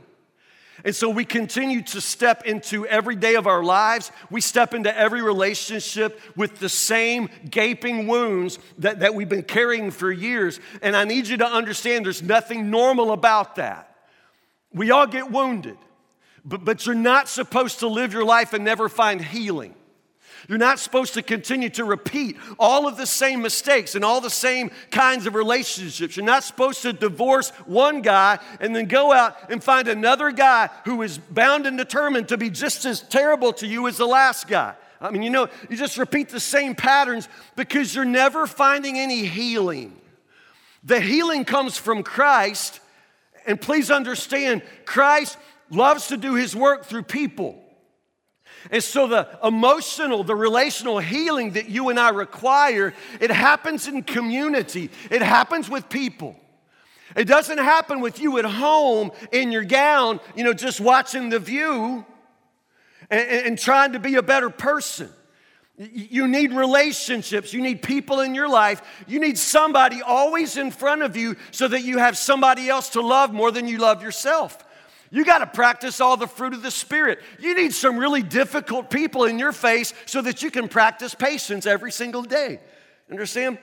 [0.84, 4.12] And so we continue to step into every day of our lives.
[4.32, 9.92] We step into every relationship with the same gaping wounds that, that we've been carrying
[9.92, 10.60] for years.
[10.82, 13.91] And I need you to understand there's nothing normal about that.
[14.74, 15.78] We all get wounded.
[16.44, 19.76] But, but you're not supposed to live your life and never find healing.
[20.48, 24.30] You're not supposed to continue to repeat all of the same mistakes and all the
[24.30, 26.18] same kinds of relationships.
[26.18, 30.70] You're not supposed to divorce one guy and then go out and find another guy
[30.86, 34.48] who is bound and determined to be just as terrible to you as the last
[34.48, 34.74] guy.
[35.00, 39.26] I mean, you know, you just repeat the same patterns because you're never finding any
[39.26, 39.96] healing.
[40.84, 42.80] The healing comes from Christ,
[43.46, 45.38] and please understand, Christ
[45.70, 47.58] loves to do his work through people.
[48.70, 54.04] And so the emotional, the relational healing that you and I require, it happens in
[54.04, 54.92] community.
[55.10, 56.36] It happens with people.
[57.16, 61.40] It doesn't happen with you at home in your gown, you know, just watching the
[61.40, 62.06] view
[63.10, 65.10] and, and trying to be a better person.
[65.90, 67.54] You need relationships.
[67.54, 68.84] You need people in your life.
[69.08, 73.02] You need somebody always in front of you so that you have somebody else to
[73.02, 74.64] love more than you love yourself.
[75.10, 77.20] You got to practice all the fruit of the Spirit.
[77.40, 81.66] You need some really difficult people in your face so that you can practice patience
[81.66, 82.60] every single day.
[83.10, 83.58] Understand?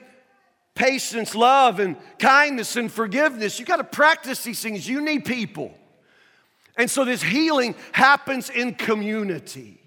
[0.75, 3.59] Patience, love, and kindness and forgiveness.
[3.59, 4.87] You got to practice these things.
[4.87, 5.73] You need people.
[6.75, 9.78] And so this healing happens in community.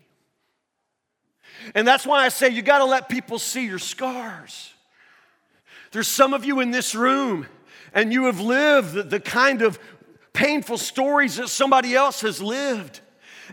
[1.75, 4.73] And that's why I say you got to let people see your scars.
[5.93, 7.47] There's some of you in this room,
[7.93, 9.79] and you have lived the, the kind of
[10.33, 13.01] painful stories that somebody else has lived.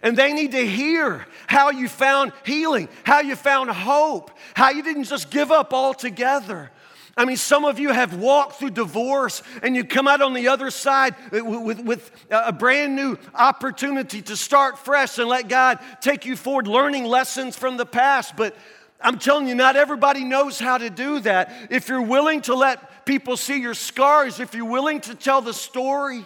[0.02, 4.82] And they need to hear how you found healing, how you found hope, how you
[4.82, 6.72] didn't just give up altogether.
[7.17, 10.48] I mean, some of you have walked through divorce and you come out on the
[10.48, 16.26] other side with, with, a brand new opportunity to start fresh and let God take
[16.26, 18.36] you forward, learning lessons from the past.
[18.38, 18.56] But
[19.02, 21.54] I'm telling you, not everybody knows how to do that.
[21.69, 25.54] If you're willing to let people see your scars, if you're willing to tell the
[25.54, 26.26] story,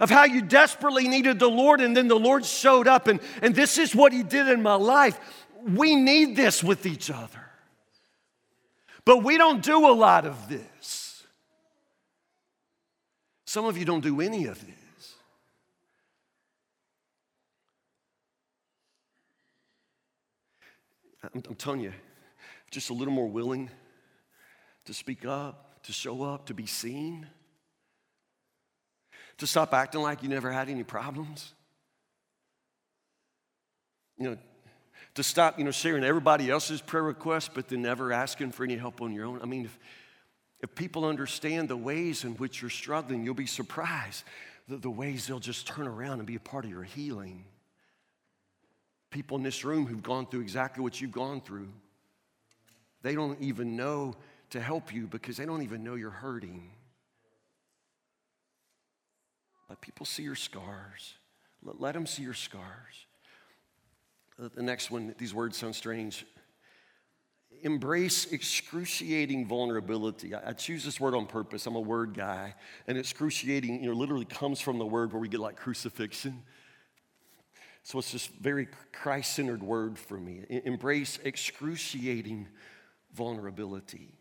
[0.00, 3.54] of how you desperately needed the Lord and then the Lord showed up and, and
[3.54, 5.18] this is what He did in my life.
[5.64, 7.47] We need this with each other.
[9.08, 11.24] But we don't do a lot of this.
[13.46, 15.14] Some of you don't do any of this.
[21.24, 21.94] I'm, I'm telling you,
[22.70, 23.70] just a little more willing
[24.84, 27.28] to speak up, to show up, to be seen
[29.38, 31.54] to stop acting like you never had any problems.
[34.18, 34.38] You know,
[35.18, 38.76] to stop, you know, sharing everybody else's prayer requests, but then never asking for any
[38.76, 39.40] help on your own.
[39.42, 39.76] I mean, if,
[40.60, 44.22] if people understand the ways in which you're struggling, you'll be surprised
[44.68, 47.44] the, the ways they'll just turn around and be a part of your healing.
[49.10, 51.68] People in this room who've gone through exactly what you've gone through,
[53.02, 54.14] they don't even know
[54.50, 56.70] to help you because they don't even know you're hurting.
[59.68, 61.14] Let people see your scars.
[61.64, 63.07] Let, let them see your scars.
[64.38, 66.24] The next one, these words sound strange.
[67.62, 70.32] Embrace excruciating vulnerability.
[70.32, 71.66] I, choose this word on purpose.
[71.66, 72.54] I'm a word guy.
[72.86, 76.44] And excruciating, you know, literally comes from the word where we get like crucifixion.
[77.82, 80.44] So it's this very Christ centered word for me.
[80.64, 82.46] Embrace excruciating
[83.12, 84.12] vulnerability.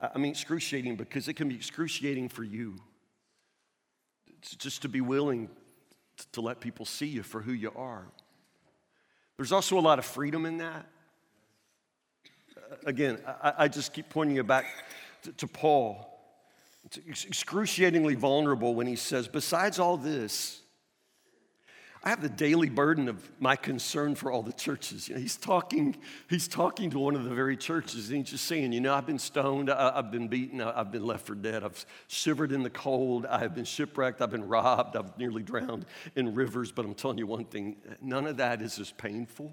[0.00, 2.76] I mean, excruciating because it can be excruciating for you
[4.40, 5.50] just to be willing
[6.32, 8.06] to let people see you for who you are.
[9.36, 10.86] There's also a lot of freedom in that.
[12.56, 14.66] Uh, again, I, I just keep pointing you back
[15.22, 16.12] to, to Paul.
[16.84, 20.62] It's excruciatingly vulnerable when he says, Besides all this,
[22.06, 25.08] I have the daily burden of my concern for all the churches.
[25.08, 25.96] You know, he's talking,
[26.30, 29.06] he's talking to one of the very churches, and he's just saying, you know, I've
[29.06, 32.70] been stoned, I, have been beaten, I've been left for dead, I've shivered in the
[32.70, 36.70] cold, I've been shipwrecked, I've been robbed, I've nearly drowned in rivers.
[36.70, 39.52] But I'm telling you one thing, none of that is as painful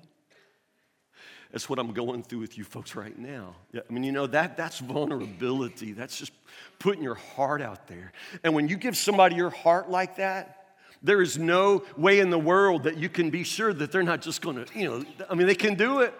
[1.54, 3.56] as what I'm going through with you folks right now.
[3.72, 5.94] Yeah, I mean, you know, that, that's vulnerability.
[5.94, 6.34] That's just
[6.78, 8.12] putting your heart out there.
[8.44, 10.63] And when you give somebody your heart like that,
[11.04, 14.22] there is no way in the world that you can be sure that they're not
[14.22, 16.14] just going to, you know, I mean, they can do it.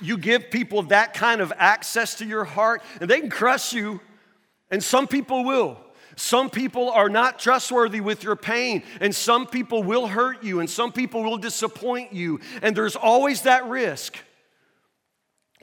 [0.00, 4.00] You give people that kind of access to your heart, and they can crush you,
[4.70, 5.78] and some people will.
[6.14, 10.70] Some people are not trustworthy with your pain, and some people will hurt you, and
[10.70, 14.16] some people will disappoint you, and there's always that risk.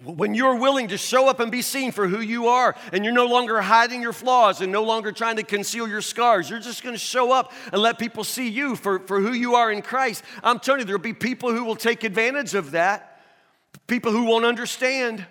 [0.03, 3.13] When you're willing to show up and be seen for who you are, and you're
[3.13, 6.83] no longer hiding your flaws and no longer trying to conceal your scars, you're just
[6.83, 10.23] gonna show up and let people see you for, for who you are in Christ.
[10.43, 13.21] I'm telling you, there'll be people who will take advantage of that,
[13.87, 15.25] people who won't understand.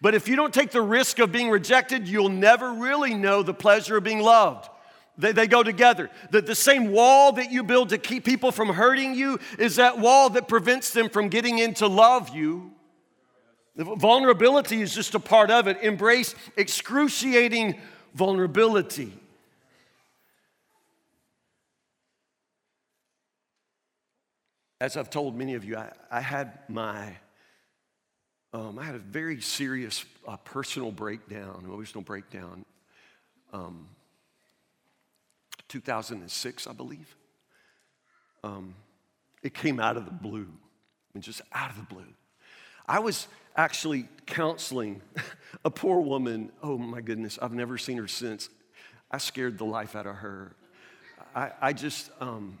[0.00, 3.54] But if you don't take the risk of being rejected, you'll never really know the
[3.54, 4.68] pleasure of being loved.
[5.16, 6.10] They, they go together.
[6.30, 9.98] The, the same wall that you build to keep people from hurting you is that
[9.98, 12.72] wall that prevents them from getting in to love you.
[13.76, 15.78] Vulnerability is just a part of it.
[15.82, 17.78] Embrace excruciating
[18.14, 19.12] vulnerability.
[24.80, 27.16] As I've told many of you, I, I had my,
[28.54, 32.64] um, I had a very serious uh, personal breakdown, emotional breakdown,
[33.52, 33.86] um,
[35.68, 37.14] 2006, I believe.
[38.42, 38.74] Um,
[39.42, 42.14] it came out of the blue, I mean, just out of the blue.
[42.86, 45.00] I was actually counseling
[45.64, 46.52] a poor woman.
[46.62, 48.48] Oh my goodness, I've never seen her since.
[49.10, 50.54] I scared the life out of her.
[51.34, 52.58] I, I just, um,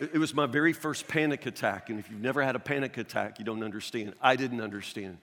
[0.00, 1.90] it, was my very first panic attack.
[1.90, 4.14] And if you've never had a panic attack, you don't understand.
[4.22, 5.18] I didn't understand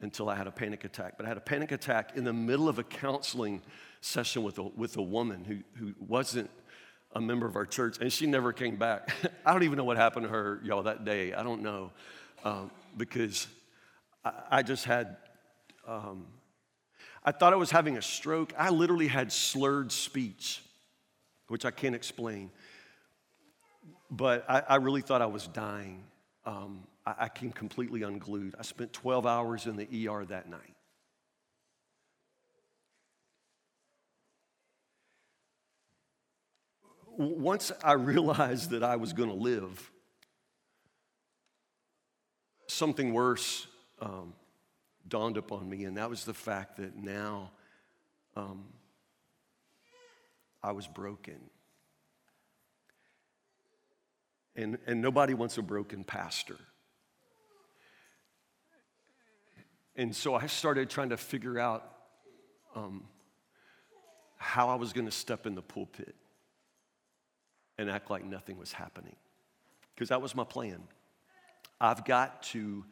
[0.00, 1.14] until I had a panic attack.
[1.16, 3.62] But I had a panic attack in the middle of a counseling
[4.00, 6.50] session with a, with a woman who, who wasn't
[7.14, 9.14] a member of our church, and she never came back.
[9.46, 11.34] I don't even know what happened to her, y'all, that day.
[11.34, 11.92] I don't know.
[12.44, 13.46] Um, because
[14.24, 15.16] I, just had,
[15.86, 16.26] um,
[17.24, 18.52] I thought I was having a stroke.
[18.56, 20.62] I literally had slurred speech,
[21.48, 22.50] which I can't explain.
[24.10, 26.04] But I, I really thought I was dying.
[26.46, 28.54] Um, I, I came completely unglued.
[28.58, 30.74] I spent 12 hours in the ER that night.
[37.16, 39.90] once I realized that I was going to live,
[42.68, 43.66] something worse
[44.02, 44.34] um,
[45.08, 47.52] dawned upon me, and that was the fact that now
[48.36, 48.64] um,
[50.62, 51.38] I was broken.
[54.54, 56.58] And, and nobody wants a broken pastor.
[59.96, 61.90] And so I started trying to figure out
[62.74, 63.04] um,
[64.36, 66.14] how I was going to step in the pulpit
[67.78, 69.16] and act like nothing was happening.
[69.94, 70.82] Because that was my plan.
[71.80, 72.84] I've got to.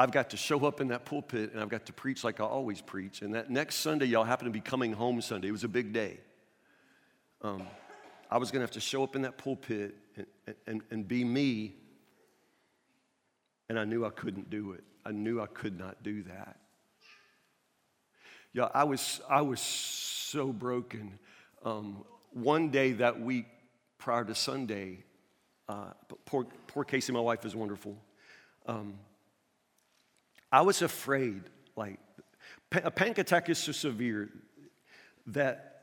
[0.00, 2.44] I've got to show up in that pulpit and I've got to preach like I
[2.44, 3.20] always preach.
[3.20, 5.48] And that next Sunday, y'all happen to be coming home Sunday.
[5.48, 6.20] It was a big day.
[7.42, 7.64] Um,
[8.30, 11.22] I was going to have to show up in that pulpit and, and, and be
[11.22, 11.74] me.
[13.68, 14.84] And I knew I couldn't do it.
[15.04, 16.56] I knew I could not do that.
[18.54, 21.18] Yeah, I was, I was so broken.
[21.62, 23.44] Um, one day that week,
[23.98, 25.04] prior to Sunday,
[25.68, 25.90] uh,
[26.24, 27.98] poor, poor Casey, my wife, is wonderful.
[28.64, 28.94] Um,
[30.52, 31.42] I was afraid,
[31.76, 31.98] like,
[32.72, 34.28] a panic attack is so severe
[35.28, 35.82] that,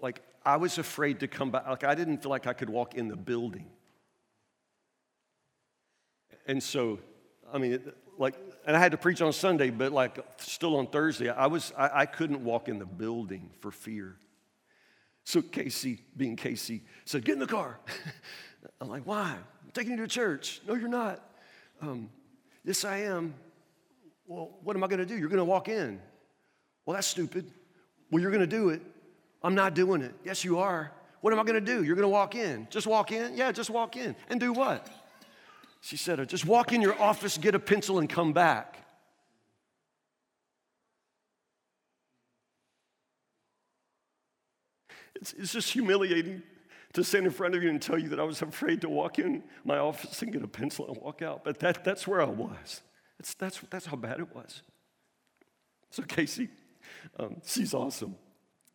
[0.00, 1.66] like, I was afraid to come back.
[1.66, 3.66] Like, I didn't feel like I could walk in the building.
[6.46, 7.00] And so,
[7.52, 7.80] I mean,
[8.18, 8.34] like,
[8.66, 12.00] and I had to preach on Sunday, but like, still on Thursday, I was, I,
[12.00, 14.16] I couldn't walk in the building for fear.
[15.24, 17.80] So Casey, being Casey, said, Get in the car.
[18.80, 19.32] I'm like, Why?
[19.32, 20.60] I'm taking you to church.
[20.66, 21.28] No, you're not.
[21.82, 22.10] Um,
[22.64, 23.34] yes, I am.
[24.26, 25.16] Well, what am I going to do?
[25.16, 26.00] You're going to walk in.
[26.84, 27.50] Well, that's stupid.
[28.10, 28.82] Well, you're going to do it.
[29.42, 30.14] I'm not doing it.
[30.24, 30.92] Yes, you are.
[31.20, 31.82] What am I going to do?
[31.82, 32.66] You're going to walk in.
[32.70, 33.36] Just walk in?
[33.36, 34.14] Yeah, just walk in.
[34.28, 34.88] And do what?
[35.80, 38.78] She said, Just walk in your office, get a pencil, and come back.
[45.14, 46.42] It's, it's just humiliating
[46.92, 49.18] to stand in front of you and tell you that I was afraid to walk
[49.18, 51.44] in my office and get a pencil and walk out.
[51.44, 52.82] But that, that's where I was.
[53.18, 54.62] That's, that's, that's how bad it was.
[55.90, 56.48] So, Casey,
[57.18, 58.16] um, she's awesome.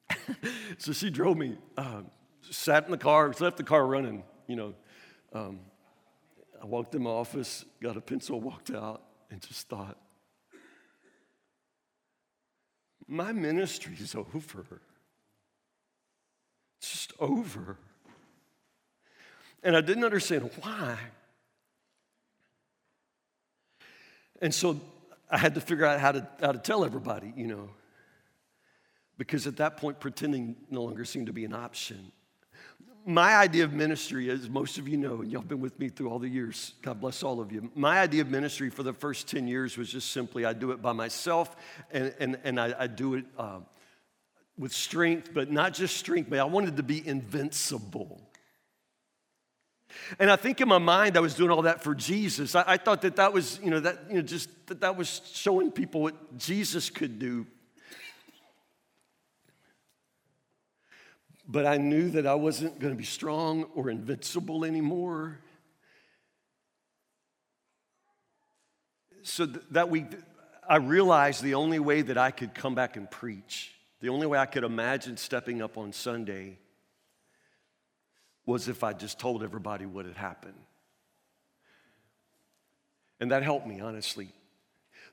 [0.78, 2.02] so she drove me, uh,
[2.50, 4.24] sat in the car, left the car running.
[4.48, 4.74] You know,
[5.34, 5.60] um,
[6.62, 9.98] I walked in my office, got a pencil, walked out, and just thought,
[13.08, 14.82] my ministry is over.
[16.80, 17.78] It's just over.
[19.64, 20.98] And I didn't understand why.
[24.42, 24.80] And so
[25.30, 27.70] I had to figure out how to, how to tell everybody, you know,
[29.18, 32.12] because at that point, pretending no longer seemed to be an option.
[33.06, 35.89] My idea of ministry, as most of you know, and y'all have been with me
[35.89, 37.72] through all the years, God bless all of you.
[37.76, 40.82] My idea of ministry for the first 10 years was just simply I do it
[40.82, 41.56] by myself
[41.92, 43.26] and, and, and I, I do it.
[43.38, 43.60] Uh,
[44.58, 48.22] with strength, but not just strength, but I wanted to be invincible.
[50.20, 52.56] And I think in my mind, I was doing all that for Jesus.
[52.56, 55.22] I, I thought that that was, you know, that, you know, just that that was
[55.34, 57.46] showing people what Jesus could do.
[61.48, 65.39] But I knew that I wasn't going to be strong or invincible anymore.
[69.24, 70.06] So that we,
[70.68, 74.38] I realized the only way that I could come back and preach the only way
[74.38, 76.58] I could imagine stepping up on Sunday
[78.46, 80.60] was if I just told everybody what had happened.
[83.20, 84.30] And that helped me, honestly.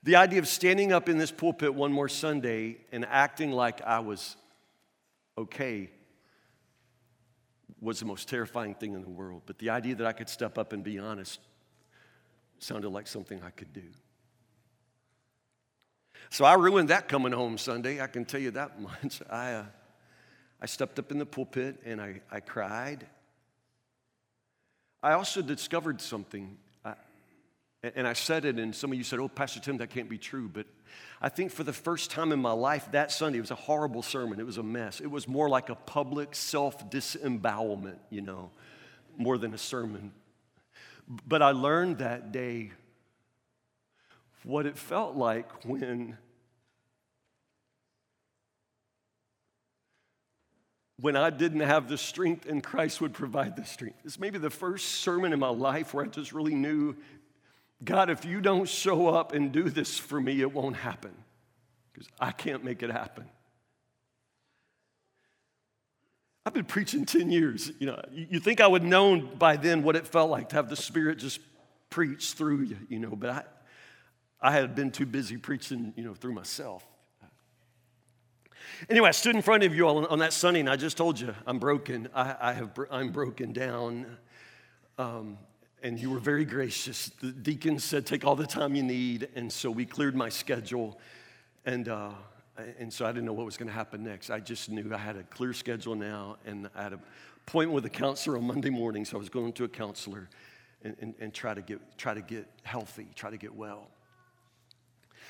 [0.03, 3.99] The idea of standing up in this pulpit one more Sunday and acting like I
[3.99, 4.35] was
[5.37, 5.89] okay
[7.81, 9.43] was the most terrifying thing in the world.
[9.45, 11.39] But the idea that I could step up and be honest
[12.57, 13.83] sounded like something I could do.
[16.29, 19.21] So I ruined that coming home Sunday, I can tell you that much.
[19.29, 19.65] I, uh,
[20.61, 23.05] I stepped up in the pulpit and I, I cried.
[25.01, 26.93] I also discovered something, I,
[27.83, 30.17] and I said it, and some of you said, Oh, Pastor Tim, that can't be
[30.17, 30.49] true.
[30.51, 30.65] But
[31.21, 34.01] I think for the first time in my life, that Sunday, it was a horrible
[34.01, 34.39] sermon.
[34.39, 34.99] It was a mess.
[34.99, 38.51] It was more like a public self disembowelment, you know,
[39.17, 40.11] more than a sermon.
[41.27, 42.71] But I learned that day
[44.43, 46.17] what it felt like when
[51.01, 53.97] when I didn't have the strength and Christ would provide the strength.
[54.03, 56.95] This may be the first sermon in my life where I just really knew
[57.83, 61.13] God, if you don't show up and do this for me, it won't happen
[61.93, 63.25] because I can't make it happen.
[66.45, 67.71] I've been preaching 10 years.
[67.79, 70.55] You know, you think I would have known by then what it felt like to
[70.55, 71.39] have the Spirit just
[71.89, 73.43] preach through you, you know, but I,
[74.41, 76.85] I had been too busy preaching, you know, through myself.
[78.89, 81.19] Anyway, I stood in front of you all on that Sunday, and I just told
[81.19, 82.07] you I'm broken.
[82.13, 84.05] I, I have, I'm broken down.
[84.97, 85.37] Um,
[85.81, 87.09] and you were very gracious.
[87.21, 89.29] The deacon said, Take all the time you need.
[89.35, 90.99] And so we cleared my schedule.
[91.65, 92.11] And, uh,
[92.77, 94.29] and so I didn't know what was going to happen next.
[94.29, 96.99] I just knew I had a clear schedule now, and I had an
[97.47, 99.05] appointment with a counselor on Monday morning.
[99.05, 100.29] So I was going to a counselor
[100.83, 103.87] and, and, and try, to get, try to get healthy, try to get well.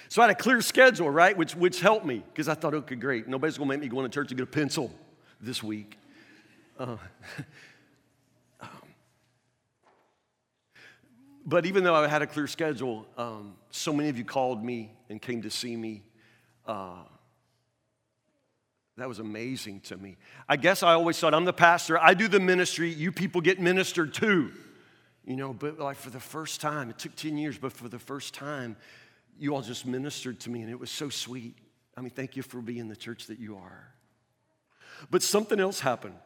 [0.10, 2.96] So I had a clear schedule, right, which, which helped me because I thought, okay,
[2.96, 3.28] great.
[3.28, 4.92] Nobody's going to make me go into church to get a pencil
[5.40, 6.00] this week.
[6.80, 6.98] Uh,
[8.60, 8.70] um,
[11.46, 14.92] but even though I had a clear schedule, um, so many of you called me
[15.10, 16.02] and came to see me.
[16.66, 17.04] Uh,
[18.98, 20.18] that was amazing to me.
[20.48, 23.60] I guess I always thought I'm the pastor, I do the ministry, you people get
[23.60, 24.52] ministered to.
[25.24, 28.00] You know, but like for the first time, it took 10 years, but for the
[28.00, 28.76] first time,
[29.40, 31.58] you all just ministered to me, and it was so sweet.
[31.96, 33.94] I mean, thank you for being the church that you are.
[35.10, 36.20] But something else happened.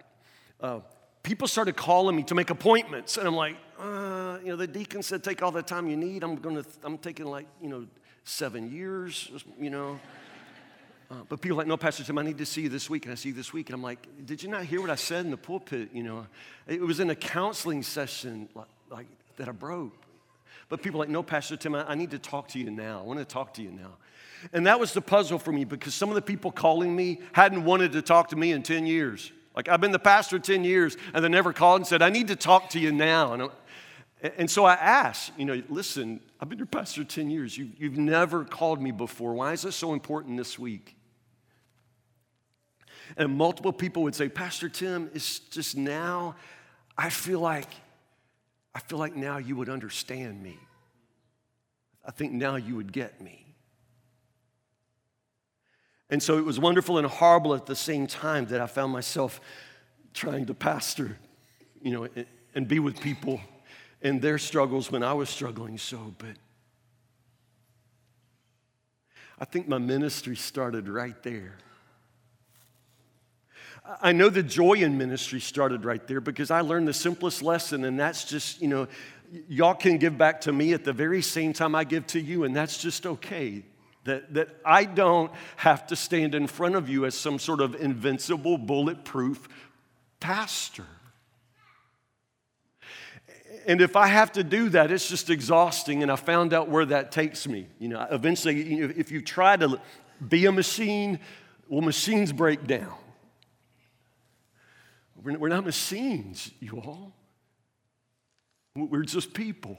[0.60, 0.80] Uh,
[1.22, 5.04] people started calling me to make appointments, and I'm like, uh, you know, the deacon
[5.04, 6.24] said take all the time you need.
[6.24, 7.88] I'm gonna, I'm taking like, you know,
[8.24, 10.00] seven years, you know.
[11.12, 13.06] Uh, but people are like, no, Pastor Tim, I need to see you this week,
[13.06, 13.70] and I see you this week.
[13.70, 15.90] And I'm like, did you not hear what I said in the pulpit?
[15.94, 16.26] You know,
[16.66, 19.94] it was in a counseling session like, like that I broke.
[20.74, 23.00] But people are like, no, Pastor Tim, I, need to talk to you now.
[23.00, 23.92] I want to talk to you now.
[24.54, 27.64] And that was the puzzle for me because some of the people calling me hadn't
[27.64, 29.32] wanted to talk to me in 10 years.
[29.56, 32.30] Like, I've been the pastor 10 years, and they never called and said, I need
[32.30, 33.34] to talk to you now.
[33.34, 33.50] And, uh,
[34.36, 37.56] and so I asked, you know, listen, I've been your pastor 10 years.
[37.56, 39.36] You, you've never called me before.
[39.36, 40.96] Why is this so important this week?
[43.16, 46.34] And multiple people would say, Pastor Tim, it's just now,
[46.98, 47.70] I feel like
[48.76, 50.58] I feel like now you would understand me.
[52.06, 53.46] I think now you would get me.
[56.10, 59.40] And so it was wonderful and horrible at the same time that I found myself
[60.14, 61.18] trying to pastor,
[61.82, 62.08] you know,
[62.54, 63.42] and be with people
[64.02, 66.14] and their struggles when I was struggling so.
[66.18, 66.36] But
[69.40, 71.58] I think my ministry started right there.
[74.02, 77.84] I know the joy in ministry started right there because I learned the simplest lesson,
[77.84, 78.88] and that's just, you know,
[79.50, 82.46] y'all can give back to me at the very same time I give to you,
[82.46, 83.64] and that's just okay.
[84.06, 87.76] That, that I don't have to stand in front of you as some sort of
[87.76, 89.48] invincible, bulletproof
[90.20, 90.86] pastor.
[93.66, 96.86] And if I have to do that, it's just exhausting, and I found out where
[96.86, 97.68] that takes me.
[97.80, 99.80] You know, eventually, you know, if you try to
[100.26, 101.20] be a machine,
[101.68, 102.94] well, machines break down.
[105.24, 107.14] We're not machines, you all.
[108.76, 109.78] We're just people.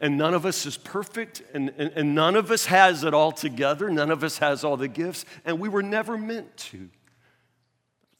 [0.00, 3.32] And none of us is perfect, and, and, and, none of us has it all
[3.32, 3.90] together.
[3.90, 6.88] None of us has all the gifts, and we were never meant to.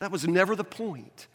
[0.01, 1.29] That was never the point.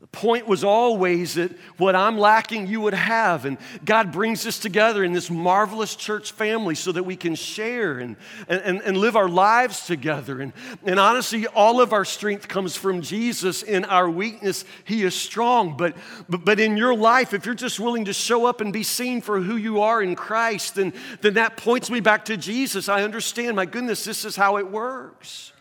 [0.00, 3.44] The point was always that what I'm lacking, you would have.
[3.44, 7.98] And God brings us together in this marvelous church family so that we can share
[7.98, 8.16] and,
[8.48, 10.40] and, and live our lives together.
[10.40, 10.54] And,
[10.86, 13.62] and honestly, all of our strength comes from Jesus.
[13.62, 15.76] In our weakness, He is strong.
[15.76, 15.94] But,
[16.30, 19.20] but, but in your life, if you're just willing to show up and be seen
[19.20, 22.88] for who you are in Christ, then, then that points me back to Jesus.
[22.88, 25.52] I understand, my goodness, this is how it works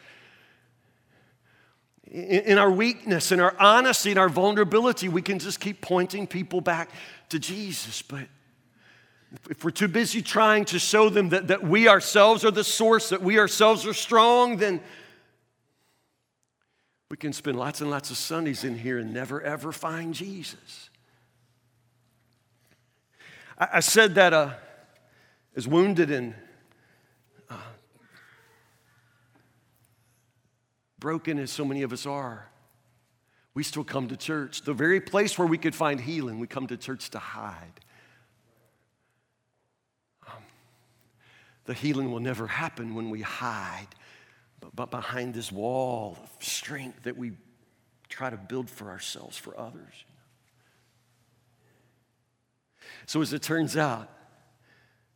[2.12, 6.60] in our weakness, in our honesty, in our vulnerability, we can just keep pointing people
[6.60, 6.90] back
[7.30, 8.02] to Jesus.
[8.02, 8.28] But
[9.50, 13.10] if we're too busy trying to show them that, that we ourselves are the source,
[13.10, 14.82] that we ourselves are strong, then
[17.10, 20.90] we can spend lots and lots of Sundays in here and never ever find Jesus.
[23.58, 24.54] I, I said that uh,
[25.56, 26.34] as wounded and
[31.00, 32.48] broken as so many of us are,
[33.54, 34.62] we still come to church.
[34.62, 37.80] The very place where we could find healing, we come to church to hide.
[40.28, 40.44] Um,
[41.66, 43.88] the healing will never happen when we hide,
[44.60, 47.34] but, but behind this wall of strength that we
[48.08, 50.06] try to build for ourselves, for others.
[53.06, 54.10] So, as it turns out,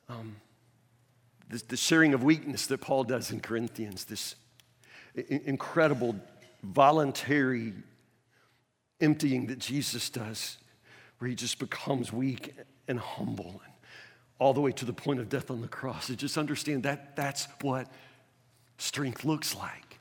[0.10, 0.38] um,
[1.50, 4.36] the sharing of weakness that Paul does in Corinthians, this
[5.16, 6.16] incredible
[6.64, 7.74] voluntary
[9.00, 10.58] emptying that Jesus does,
[11.20, 12.54] where he just becomes weak
[12.88, 13.74] and humble and
[14.40, 16.10] all the way to the point of death on the cross.
[16.10, 17.88] And just understand that that's what
[18.78, 20.00] strength looks like.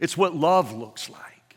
[0.00, 1.56] It's what love looks like.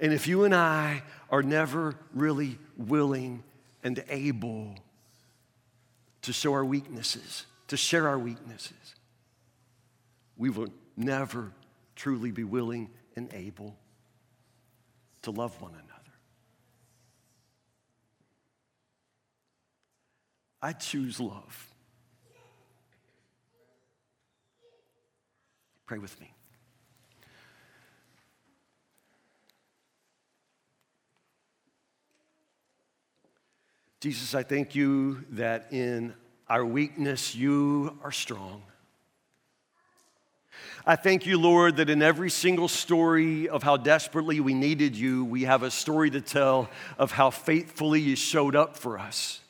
[0.00, 3.42] And if you and I are never really willing
[3.82, 4.74] and able
[6.22, 8.94] to show our weaknesses, to share our weaknesses,
[10.38, 11.52] we will never
[11.96, 13.76] truly be willing and able
[15.22, 15.84] to love one another.
[20.62, 21.74] I choose love.
[25.86, 26.32] Pray with me.
[34.00, 36.14] Jesus, I thank you that in
[36.48, 38.62] our weakness, you are strong.
[40.88, 45.22] I thank you, Lord, that in every single story of how desperately we needed you,
[45.22, 49.42] we have a story to tell of how faithfully you showed up for us.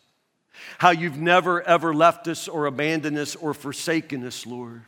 [0.79, 4.83] How you've never, ever left us or abandoned us or forsaken us, Lord.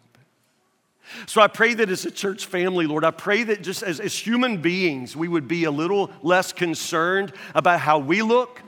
[1.26, 4.12] So I pray that as a church family, Lord, I pray that just as, as
[4.12, 8.61] human beings, we would be a little less concerned about how we look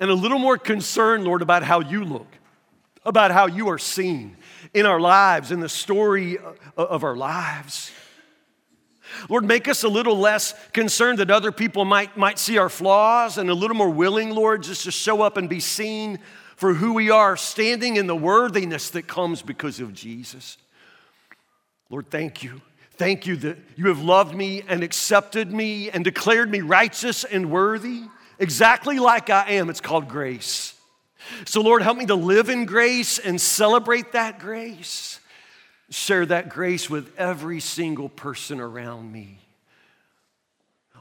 [0.00, 2.26] and a little more concerned, Lord, about how you look,
[3.04, 4.36] about how you are seen
[4.74, 6.38] in our lives, in the story
[6.76, 7.90] of our lives.
[9.28, 13.38] Lord, make us a little less concerned that other people might, might see our flaws
[13.38, 16.18] and a little more willing, Lord, just to show up and be seen
[16.56, 20.58] for who we are, standing in the worthiness that comes because of Jesus.
[21.90, 22.60] Lord, thank you.
[22.92, 27.50] Thank you that you have loved me and accepted me and declared me righteous and
[27.50, 28.02] worthy
[28.38, 29.70] exactly like I am.
[29.70, 30.71] It's called grace.
[31.44, 35.20] So, Lord, help me to live in grace and celebrate that grace.
[35.90, 39.38] Share that grace with every single person around me.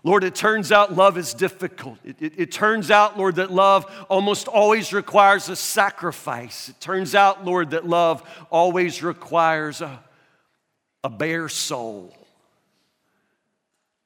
[0.04, 2.00] Lord, it turns out love is difficult.
[2.04, 6.70] It, it, it, turns out, Lord, that love almost always requires a sacrifice.
[6.70, 10.04] It turns out, Lord, that love always requires a,
[11.04, 12.16] a bare soul.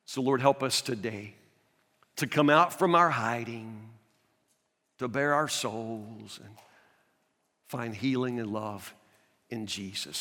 [0.06, 1.34] So, Lord, help us today
[2.18, 3.90] to come out from our hiding,
[5.00, 6.56] to bare our souls and
[7.68, 8.94] find healing and love
[9.50, 10.18] in Jesus'